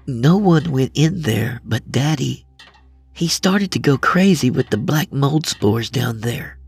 No 0.06 0.36
one 0.36 0.70
went 0.72 0.92
in 0.94 1.22
there 1.22 1.60
but 1.64 1.90
Daddy. 1.90 2.46
He 3.12 3.28
started 3.28 3.70
to 3.72 3.78
go 3.78 3.98
crazy 3.98 4.50
with 4.50 4.70
the 4.70 4.78
black 4.78 5.12
mold 5.12 5.46
spores 5.46 5.90
down 5.90 6.20
there. 6.20 6.58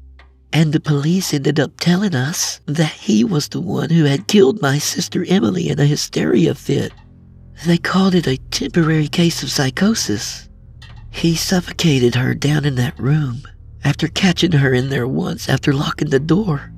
And 0.53 0.73
the 0.73 0.81
police 0.81 1.33
ended 1.33 1.59
up 1.59 1.73
telling 1.81 2.15
us 2.15 2.61
that 2.67 2.93
he 2.93 3.25
was 3.25 3.49
the 3.49 3.61
one 3.61 3.89
who 3.89 4.05
had 4.05 4.29
killed 4.29 4.61
my 4.61 4.79
sister 4.79 5.25
Emily 5.27 5.71
in 5.71 5.81
a 5.81 5.87
hysteria 5.87 6.55
fit. 6.55 6.93
They 7.65 7.79
called 7.79 8.15
it 8.15 8.27
a 8.27 8.37
temporary 8.51 9.09
case 9.09 9.43
of 9.43 9.51
psychosis. 9.51 10.49
He 11.11 11.37
suffocated 11.37 12.15
her 12.17 12.35
down 12.35 12.65
in 12.65 12.75
that 12.75 12.99
room 12.99 13.43
after 13.85 14.09
catching 14.09 14.53
her 14.53 14.75
in 14.75 14.91
there 14.91 15.09
once 15.09 15.49
after 15.49 15.73
locking 15.73 16.11
the 16.11 16.21
door. 16.21 16.73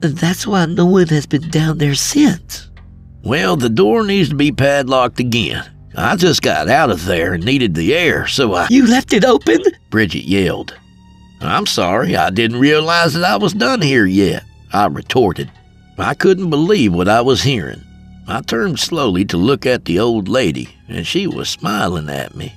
That's 0.00 0.46
why 0.46 0.66
no 0.66 0.86
one 0.86 1.08
has 1.08 1.26
been 1.26 1.48
down 1.50 1.78
there 1.78 1.94
since. 1.94 2.70
Well, 3.22 3.56
the 3.56 3.70
door 3.70 4.04
needs 4.04 4.28
to 4.30 4.34
be 4.34 4.52
padlocked 4.52 5.20
again. 5.20 5.64
I 5.96 6.16
just 6.16 6.42
got 6.42 6.68
out 6.68 6.90
of 6.90 7.04
there 7.04 7.34
and 7.34 7.44
needed 7.44 7.74
the 7.74 7.94
air, 7.94 8.26
so 8.26 8.54
I. 8.54 8.66
You 8.70 8.86
left 8.86 9.12
it 9.12 9.24
open? 9.24 9.60
Bridget 9.90 10.24
yelled. 10.24 10.76
I'm 11.40 11.66
sorry, 11.66 12.16
I 12.16 12.30
didn't 12.30 12.58
realize 12.58 13.12
that 13.14 13.24
I 13.24 13.36
was 13.36 13.52
done 13.52 13.82
here 13.82 14.06
yet, 14.06 14.44
I 14.72 14.86
retorted. 14.86 15.50
I 15.98 16.14
couldn't 16.14 16.50
believe 16.50 16.92
what 16.94 17.08
I 17.08 17.20
was 17.20 17.42
hearing. 17.42 17.82
I 18.26 18.40
turned 18.40 18.80
slowly 18.80 19.24
to 19.26 19.36
look 19.36 19.66
at 19.66 19.84
the 19.84 20.00
old 20.00 20.28
lady, 20.28 20.74
and 20.88 21.06
she 21.06 21.26
was 21.26 21.48
smiling 21.48 22.08
at 22.08 22.34
me. 22.34 22.52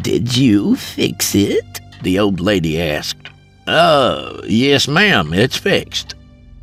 Did 0.00 0.36
you 0.36 0.76
fix 0.76 1.34
it? 1.34 1.80
The 2.02 2.18
old 2.18 2.40
lady 2.40 2.80
asked. 2.80 3.28
Uh, 3.66 4.40
yes, 4.44 4.86
ma'am, 4.86 5.34
it's 5.34 5.56
fixed. 5.56 6.14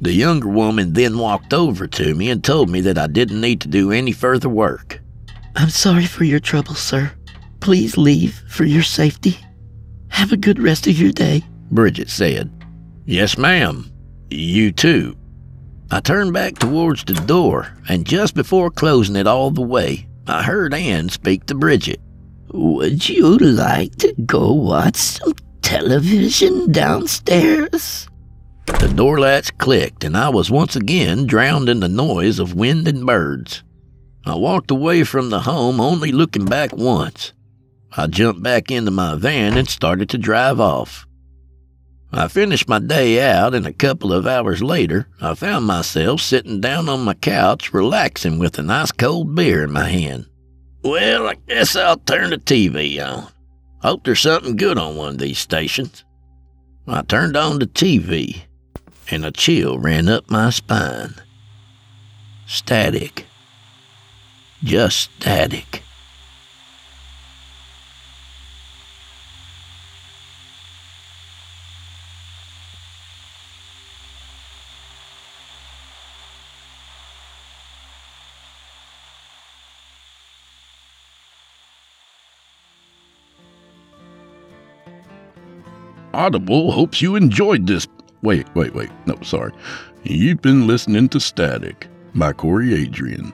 The 0.01 0.13
younger 0.13 0.47
woman 0.47 0.93
then 0.93 1.17
walked 1.17 1.53
over 1.53 1.85
to 1.87 2.15
me 2.15 2.29
and 2.29 2.43
told 2.43 2.69
me 2.69 2.81
that 2.81 2.97
I 2.97 3.07
didn't 3.07 3.41
need 3.41 3.61
to 3.61 3.67
do 3.67 3.91
any 3.91 4.13
further 4.13 4.49
work. 4.49 5.02
I'm 5.55 5.69
sorry 5.69 6.05
for 6.05 6.23
your 6.23 6.39
trouble, 6.39 6.75
sir. 6.75 7.11
Please 7.59 7.97
leave 7.97 8.43
for 8.47 8.65
your 8.65 8.83
safety. 8.83 9.37
Have 10.09 10.31
a 10.31 10.37
good 10.37 10.59
rest 10.59 10.87
of 10.87 10.99
your 10.99 11.11
day, 11.11 11.43
Bridget 11.71 12.09
said. 12.09 12.51
Yes, 13.05 13.37
ma'am. 13.37 13.91
You 14.29 14.71
too. 14.71 15.15
I 15.91 15.99
turned 15.99 16.33
back 16.33 16.57
towards 16.57 17.03
the 17.03 17.13
door, 17.13 17.71
and 17.87 18.05
just 18.05 18.33
before 18.33 18.71
closing 18.71 19.15
it 19.15 19.27
all 19.27 19.51
the 19.51 19.61
way, 19.61 20.07
I 20.27 20.41
heard 20.41 20.73
Anne 20.73 21.09
speak 21.09 21.45
to 21.45 21.55
Bridget. 21.55 21.99
Would 22.51 23.07
you 23.09 23.37
like 23.37 23.95
to 23.97 24.13
go 24.25 24.53
watch 24.53 24.95
some 24.95 25.33
television 25.61 26.71
downstairs? 26.71 28.07
The 28.65 28.91
door 28.95 29.19
latch 29.19 29.55
clicked, 29.57 30.03
and 30.03 30.15
I 30.17 30.29
was 30.29 30.49
once 30.49 30.75
again 30.75 31.27
drowned 31.27 31.69
in 31.69 31.79
the 31.79 31.89
noise 31.89 32.39
of 32.39 32.55
wind 32.55 32.87
and 32.87 33.05
birds. 33.05 33.63
I 34.25 34.35
walked 34.35 34.71
away 34.71 35.03
from 35.03 35.29
the 35.29 35.41
home 35.41 35.81
only 35.81 36.11
looking 36.11 36.45
back 36.45 36.73
once. 36.73 37.33
I 37.95 38.07
jumped 38.07 38.41
back 38.41 38.71
into 38.71 38.91
my 38.91 39.15
van 39.15 39.57
and 39.57 39.69
started 39.69 40.09
to 40.09 40.17
drive 40.17 40.59
off. 40.59 41.05
I 42.11 42.27
finished 42.27 42.69
my 42.69 42.79
day 42.79 43.21
out, 43.21 43.55
and 43.55 43.65
a 43.65 43.73
couple 43.73 44.13
of 44.13 44.27
hours 44.27 44.61
later, 44.61 45.07
I 45.19 45.33
found 45.33 45.65
myself 45.65 46.21
sitting 46.21 46.61
down 46.61 46.87
on 46.87 47.03
my 47.03 47.15
couch, 47.15 47.73
relaxing 47.73 48.37
with 48.39 48.57
a 48.59 48.63
nice 48.63 48.91
cold 48.91 49.35
beer 49.35 49.63
in 49.63 49.71
my 49.71 49.89
hand. 49.89 50.27
Well, 50.83 51.27
I 51.27 51.35
guess 51.47 51.75
I'll 51.75 51.97
turn 51.97 52.29
the 52.29 52.37
TV 52.37 53.03
on. 53.03 53.29
Hope 53.81 54.03
there's 54.03 54.21
something 54.21 54.55
good 54.55 54.77
on 54.77 54.95
one 54.95 55.13
of 55.13 55.17
these 55.17 55.39
stations. 55.39 56.05
I 56.87 57.01
turned 57.01 57.35
on 57.35 57.59
the 57.59 57.67
TV, 57.67 58.43
and 59.09 59.25
a 59.25 59.31
chill 59.31 59.79
ran 59.79 60.07
up 60.07 60.29
my 60.29 60.51
spine. 60.51 61.15
Static. 62.45 63.25
Just 64.63 65.11
static. 65.19 65.83
Audible 86.13 86.71
hopes 86.71 87.01
you 87.01 87.17
enjoyed 87.17 87.67
this. 87.67 87.85
Wait, 88.21 88.47
wait, 88.55 88.73
wait. 88.73 88.89
No, 89.07 89.15
sorry. 89.23 89.51
You've 90.03 90.41
been 90.41 90.67
listening 90.67 91.09
to 91.09 91.19
Static 91.19 91.89
by 92.15 92.31
Corey 92.31 92.73
Adrian. 92.75 93.33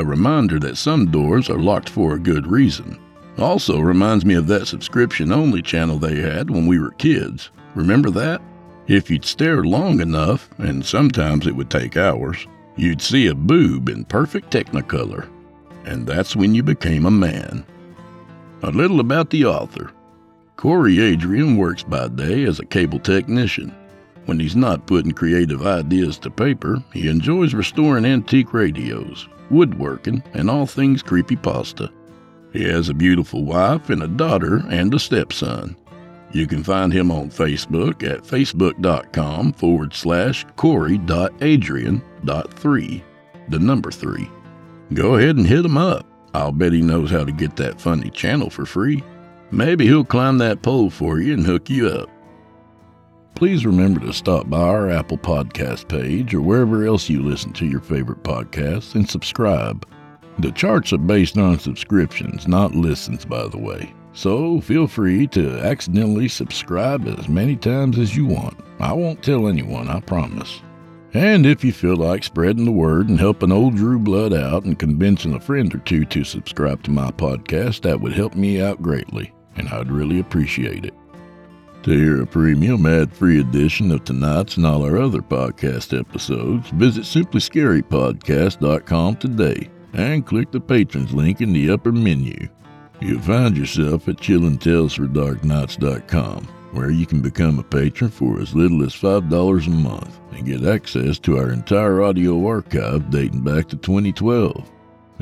A 0.00 0.02
reminder 0.02 0.58
that 0.60 0.78
some 0.78 1.10
doors 1.10 1.50
are 1.50 1.58
locked 1.58 1.90
for 1.90 2.14
a 2.14 2.18
good 2.18 2.46
reason. 2.46 2.98
Also 3.36 3.80
reminds 3.80 4.24
me 4.24 4.32
of 4.32 4.46
that 4.46 4.66
subscription 4.66 5.30
only 5.30 5.60
channel 5.60 5.98
they 5.98 6.16
had 6.16 6.48
when 6.48 6.66
we 6.66 6.78
were 6.78 6.92
kids. 6.92 7.50
Remember 7.74 8.08
that? 8.12 8.40
If 8.86 9.10
you'd 9.10 9.26
stare 9.26 9.62
long 9.62 10.00
enough, 10.00 10.48
and 10.56 10.82
sometimes 10.82 11.46
it 11.46 11.54
would 11.54 11.68
take 11.68 11.98
hours, 11.98 12.46
you'd 12.76 13.02
see 13.02 13.26
a 13.26 13.34
boob 13.34 13.90
in 13.90 14.06
perfect 14.06 14.50
technicolor. 14.50 15.28
And 15.84 16.06
that's 16.06 16.34
when 16.34 16.54
you 16.54 16.62
became 16.62 17.04
a 17.04 17.10
man. 17.10 17.66
A 18.62 18.70
little 18.70 19.00
about 19.00 19.28
the 19.28 19.44
author. 19.44 19.90
Corey 20.56 20.98
Adrian 20.98 21.58
works 21.58 21.82
by 21.82 22.08
day 22.08 22.44
as 22.44 22.58
a 22.58 22.64
cable 22.64 23.00
technician. 23.00 23.74
When 24.24 24.40
he's 24.40 24.56
not 24.56 24.86
putting 24.86 25.12
creative 25.12 25.66
ideas 25.66 26.18
to 26.20 26.30
paper, 26.30 26.82
he 26.90 27.06
enjoys 27.06 27.52
restoring 27.52 28.06
antique 28.06 28.54
radios, 28.54 29.28
woodworking, 29.50 30.22
and 30.34 30.50
all 30.50 30.66
things 30.66 31.02
creepy 31.02 31.36
pasta. 31.36 31.90
He 32.52 32.64
has 32.64 32.88
a 32.88 32.94
beautiful 32.94 33.44
wife 33.44 33.90
and 33.90 34.02
a 34.02 34.08
daughter 34.08 34.64
and 34.68 34.92
a 34.92 34.98
stepson. 34.98 35.76
You 36.32 36.46
can 36.46 36.62
find 36.62 36.92
him 36.92 37.10
on 37.10 37.30
Facebook 37.30 38.08
at 38.08 38.22
facebook.com 38.22 39.54
forward 39.54 39.94
slash 39.94 40.46
Corey.Adrian.3, 40.56 43.02
the 43.48 43.58
number 43.58 43.90
three. 43.90 44.30
Go 44.94 45.16
ahead 45.16 45.36
and 45.36 45.46
hit 45.46 45.64
him 45.64 45.76
up. 45.76 46.06
I'll 46.34 46.52
bet 46.52 46.72
he 46.72 46.82
knows 46.82 47.10
how 47.10 47.24
to 47.24 47.32
get 47.32 47.56
that 47.56 47.80
funny 47.80 48.10
channel 48.10 48.50
for 48.50 48.64
free. 48.64 49.02
Maybe 49.50 49.86
he'll 49.86 50.04
climb 50.04 50.38
that 50.38 50.62
pole 50.62 50.90
for 50.90 51.20
you 51.20 51.34
and 51.34 51.44
hook 51.44 51.68
you 51.68 51.88
up. 51.88 52.08
Please 53.34 53.64
remember 53.64 54.00
to 54.00 54.12
stop 54.12 54.50
by 54.50 54.60
our 54.60 54.90
Apple 54.90 55.16
Podcast 55.16 55.88
page 55.88 56.34
or 56.34 56.42
wherever 56.42 56.84
else 56.84 57.08
you 57.08 57.22
listen 57.22 57.52
to 57.54 57.66
your 57.66 57.80
favorite 57.80 58.22
podcasts 58.22 58.94
and 58.94 59.08
subscribe. 59.08 59.86
The 60.38 60.52
charts 60.52 60.92
are 60.92 60.98
based 60.98 61.38
on 61.38 61.58
subscriptions, 61.58 62.46
not 62.46 62.74
listens, 62.74 63.24
by 63.24 63.48
the 63.48 63.58
way. 63.58 63.94
So 64.12 64.60
feel 64.60 64.86
free 64.86 65.26
to 65.28 65.58
accidentally 65.60 66.28
subscribe 66.28 67.06
as 67.06 67.28
many 67.28 67.56
times 67.56 67.98
as 67.98 68.16
you 68.16 68.26
want. 68.26 68.58
I 68.78 68.92
won't 68.92 69.22
tell 69.22 69.48
anyone, 69.48 69.88
I 69.88 70.00
promise. 70.00 70.60
And 71.14 71.46
if 71.46 71.64
you 71.64 71.72
feel 71.72 71.96
like 71.96 72.24
spreading 72.24 72.64
the 72.64 72.72
word 72.72 73.08
and 73.08 73.18
helping 73.18 73.52
old 73.52 73.76
Drew 73.76 73.98
Blood 73.98 74.32
out 74.32 74.64
and 74.64 74.78
convincing 74.78 75.34
a 75.34 75.40
friend 75.40 75.74
or 75.74 75.78
two 75.78 76.04
to 76.06 76.24
subscribe 76.24 76.82
to 76.84 76.90
my 76.90 77.10
podcast, 77.10 77.82
that 77.82 78.00
would 78.00 78.12
help 78.12 78.34
me 78.34 78.60
out 78.60 78.82
greatly 78.82 79.32
and 79.56 79.68
I'd 79.68 79.90
really 79.90 80.20
appreciate 80.20 80.84
it. 80.84 80.94
To 81.84 81.92
hear 81.92 82.20
a 82.20 82.26
premium 82.26 82.84
ad 82.84 83.10
free 83.10 83.40
edition 83.40 83.90
of 83.90 84.04
tonight's 84.04 84.58
and 84.58 84.66
all 84.66 84.84
our 84.84 84.98
other 84.98 85.22
podcast 85.22 85.98
episodes, 85.98 86.68
visit 86.70 87.04
simplyscarypodcast.com 87.04 89.16
today 89.16 89.70
and 89.94 90.26
click 90.26 90.50
the 90.50 90.60
patrons 90.60 91.14
link 91.14 91.40
in 91.40 91.54
the 91.54 91.70
upper 91.70 91.90
menu. 91.90 92.36
You'll 93.00 93.22
find 93.22 93.56
yourself 93.56 94.08
at 94.08 94.16
chillintalesfordarknights.com, 94.16 96.44
where 96.72 96.90
you 96.90 97.06
can 97.06 97.22
become 97.22 97.58
a 97.58 97.62
patron 97.62 98.10
for 98.10 98.42
as 98.42 98.54
little 98.54 98.82
as 98.82 98.94
$5 98.94 99.66
a 99.66 99.70
month 99.70 100.20
and 100.32 100.44
get 100.44 100.66
access 100.66 101.18
to 101.20 101.38
our 101.38 101.50
entire 101.50 102.02
audio 102.02 102.46
archive 102.46 103.10
dating 103.10 103.40
back 103.40 103.68
to 103.68 103.76
2012 103.76 104.70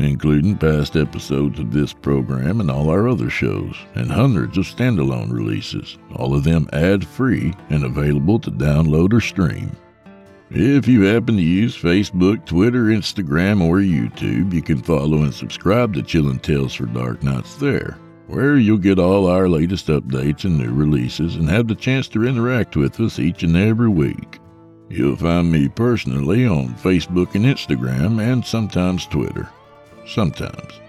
including 0.04 0.56
past 0.56 0.96
episodes 0.96 1.58
of 1.58 1.72
this 1.72 1.92
program 1.92 2.60
and 2.60 2.70
all 2.70 2.88
our 2.88 3.08
other 3.08 3.28
shows, 3.28 3.76
and 3.94 4.10
hundreds 4.10 4.56
of 4.56 4.64
standalone 4.64 5.32
releases, 5.32 5.98
all 6.14 6.34
of 6.34 6.44
them 6.44 6.68
ad 6.72 7.04
free 7.06 7.52
and 7.70 7.84
available 7.84 8.38
to 8.38 8.50
download 8.50 9.12
or 9.12 9.20
stream. 9.20 9.70
If 10.50 10.88
you 10.88 11.02
happen 11.02 11.36
to 11.36 11.42
use 11.42 11.76
Facebook, 11.76 12.46
Twitter, 12.46 12.84
Instagram, 12.84 13.62
or 13.62 13.78
YouTube, 13.78 14.54
you 14.54 14.62
can 14.62 14.80
follow 14.80 15.22
and 15.22 15.34
subscribe 15.34 15.92
to 15.94 16.02
Chillin' 16.02 16.40
Tales 16.40 16.74
for 16.74 16.86
Dark 16.86 17.22
Nights 17.22 17.56
there, 17.56 17.98
where 18.28 18.56
you'll 18.56 18.78
get 18.78 18.98
all 18.98 19.26
our 19.26 19.48
latest 19.48 19.88
updates 19.88 20.44
and 20.44 20.58
new 20.58 20.72
releases 20.72 21.36
and 21.36 21.50
have 21.50 21.68
the 21.68 21.74
chance 21.74 22.08
to 22.08 22.26
interact 22.26 22.76
with 22.76 22.98
us 23.00 23.18
each 23.18 23.42
and 23.42 23.56
every 23.56 23.90
week. 23.90 24.38
You'll 24.88 25.16
find 25.16 25.52
me 25.52 25.68
personally 25.68 26.46
on 26.46 26.68
Facebook 26.76 27.34
and 27.34 27.44
Instagram 27.44 28.22
and 28.22 28.42
sometimes 28.42 29.06
Twitter 29.06 29.50
sometimes. 30.08 30.80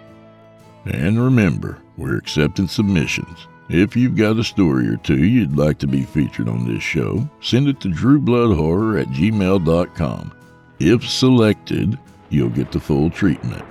And 0.86 1.22
remember, 1.22 1.78
we're 1.98 2.18
accepting 2.18 2.68
submissions. 2.68 3.48
If 3.70 3.96
you've 3.96 4.16
got 4.16 4.40
a 4.40 4.44
story 4.44 4.88
or 4.88 4.98
two 4.98 5.24
you'd 5.24 5.56
like 5.56 5.78
to 5.80 5.88
be 5.88 6.02
featured 6.02 6.50
on 6.50 6.68
this 6.68 6.82
show, 6.82 7.30
send 7.42 7.68
it 7.68 7.80
to 7.82 7.90
drewbloodhorror 7.90 9.00
at 9.00 9.08
gmail.com. 9.10 10.32
If 10.80 11.08
selected, 11.08 12.00
you'll 12.30 12.50
get 12.50 12.72
the 12.72 12.80
full 12.80 13.10
treatment. 13.12 13.64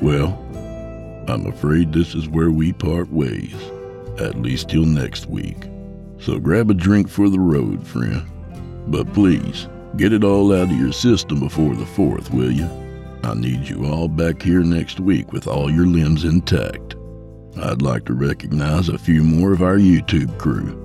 Well, 0.00 0.42
I'm 1.28 1.46
afraid 1.46 1.92
this 1.92 2.14
is 2.14 2.28
where 2.28 2.50
we 2.50 2.72
part 2.72 3.12
ways, 3.12 3.54
at 4.18 4.40
least 4.40 4.70
till 4.70 4.86
next 4.86 5.26
week. 5.26 5.66
So 6.20 6.38
grab 6.38 6.70
a 6.70 6.74
drink 6.74 7.08
for 7.08 7.28
the 7.28 7.40
road, 7.40 7.86
friend. 7.86 8.22
But 8.88 9.12
please, 9.12 9.68
get 9.96 10.12
it 10.12 10.24
all 10.24 10.52
out 10.52 10.70
of 10.70 10.78
your 10.78 10.92
system 10.92 11.40
before 11.40 11.74
the 11.74 11.84
4th, 11.84 12.30
will 12.30 12.50
you? 12.50 12.68
I 13.22 13.34
need 13.34 13.68
you 13.68 13.86
all 13.86 14.08
back 14.08 14.42
here 14.42 14.62
next 14.62 15.00
week 15.00 15.32
with 15.32 15.46
all 15.46 15.70
your 15.70 15.86
limbs 15.86 16.24
intact. 16.24 16.96
I'd 17.62 17.82
like 17.82 18.04
to 18.06 18.14
recognize 18.14 18.88
a 18.88 18.98
few 18.98 19.22
more 19.22 19.52
of 19.52 19.62
our 19.62 19.76
YouTube 19.76 20.38
crew 20.38 20.84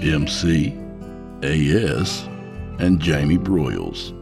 MC, 0.00 0.76
AS, 1.42 2.28
and 2.78 3.00
Jamie 3.00 3.38
Broyles. 3.38 4.14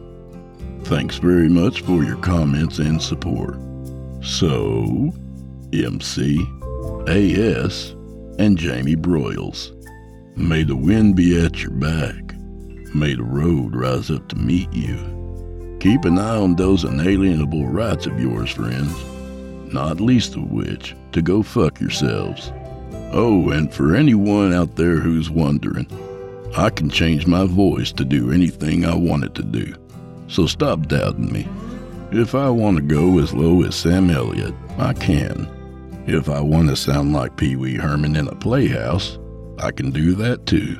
Thanks 0.87 1.17
very 1.17 1.49
much 1.49 1.81
for 1.81 2.03
your 2.03 2.17
comments 2.17 2.79
and 2.79 3.01
support. 3.01 3.57
So, 4.21 5.13
MC, 5.71 6.39
AS, 7.07 7.91
and 8.39 8.57
Jamie 8.57 8.95
Broyles. 8.95 9.76
May 10.37 10.63
the 10.63 10.75
wind 10.75 11.15
be 11.15 11.43
at 11.43 11.63
your 11.63 11.71
back. 11.71 12.35
May 12.93 13.15
the 13.15 13.23
road 13.23 13.75
rise 13.75 14.11
up 14.11 14.27
to 14.29 14.35
meet 14.35 14.71
you. 14.71 15.77
Keep 15.79 16.05
an 16.05 16.19
eye 16.19 16.37
on 16.37 16.55
those 16.55 16.83
inalienable 16.83 17.65
rights 17.65 18.05
of 18.05 18.19
yours, 18.19 18.51
friends. 18.51 18.93
not 19.73 19.99
least 19.99 20.35
of 20.35 20.49
which 20.51 20.95
to 21.11 21.21
go 21.21 21.43
fuck 21.43 21.79
yourselves. 21.79 22.51
Oh, 23.11 23.49
and 23.49 23.73
for 23.73 23.95
anyone 23.95 24.53
out 24.53 24.75
there 24.75 24.97
who's 24.99 25.29
wondering, 25.29 25.87
I 26.55 26.69
can 26.69 26.89
change 26.89 27.27
my 27.27 27.45
voice 27.45 27.91
to 27.93 28.05
do 28.05 28.31
anything 28.31 28.85
I 28.85 28.95
want 28.95 29.23
it 29.25 29.35
to 29.35 29.43
do. 29.43 29.73
So 30.27 30.45
stop 30.45 30.87
doubting 30.87 31.31
me. 31.31 31.47
If 32.11 32.35
I 32.35 32.49
want 32.49 32.77
to 32.77 32.83
go 32.83 33.19
as 33.19 33.33
low 33.33 33.63
as 33.63 33.75
Sam 33.75 34.09
Elliott, 34.09 34.53
I 34.77 34.93
can. 34.93 35.49
If 36.05 36.29
I 36.29 36.39
want 36.39 36.69
to 36.69 36.75
sound 36.75 37.13
like 37.13 37.37
Pee 37.37 37.55
Wee 37.55 37.75
Herman 37.75 38.15
in 38.15 38.27
a 38.27 38.35
playhouse, 38.35 39.17
I 39.59 39.71
can 39.71 39.91
do 39.91 40.13
that 40.15 40.45
too. 40.45 40.79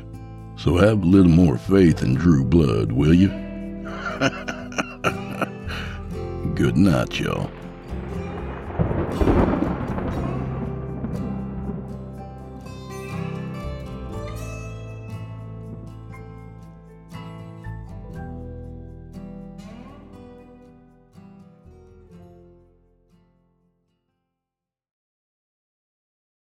So 0.56 0.78
have 0.78 1.04
a 1.04 1.06
little 1.06 1.32
more 1.32 1.58
faith 1.58 2.04
in 2.04 2.16
Drew 2.16 2.44
Blood, 2.44 2.92
will 2.92 3.14
you? 3.14 3.30
Good 6.56 6.78
night, 6.78 7.20
y'all. 7.20 7.50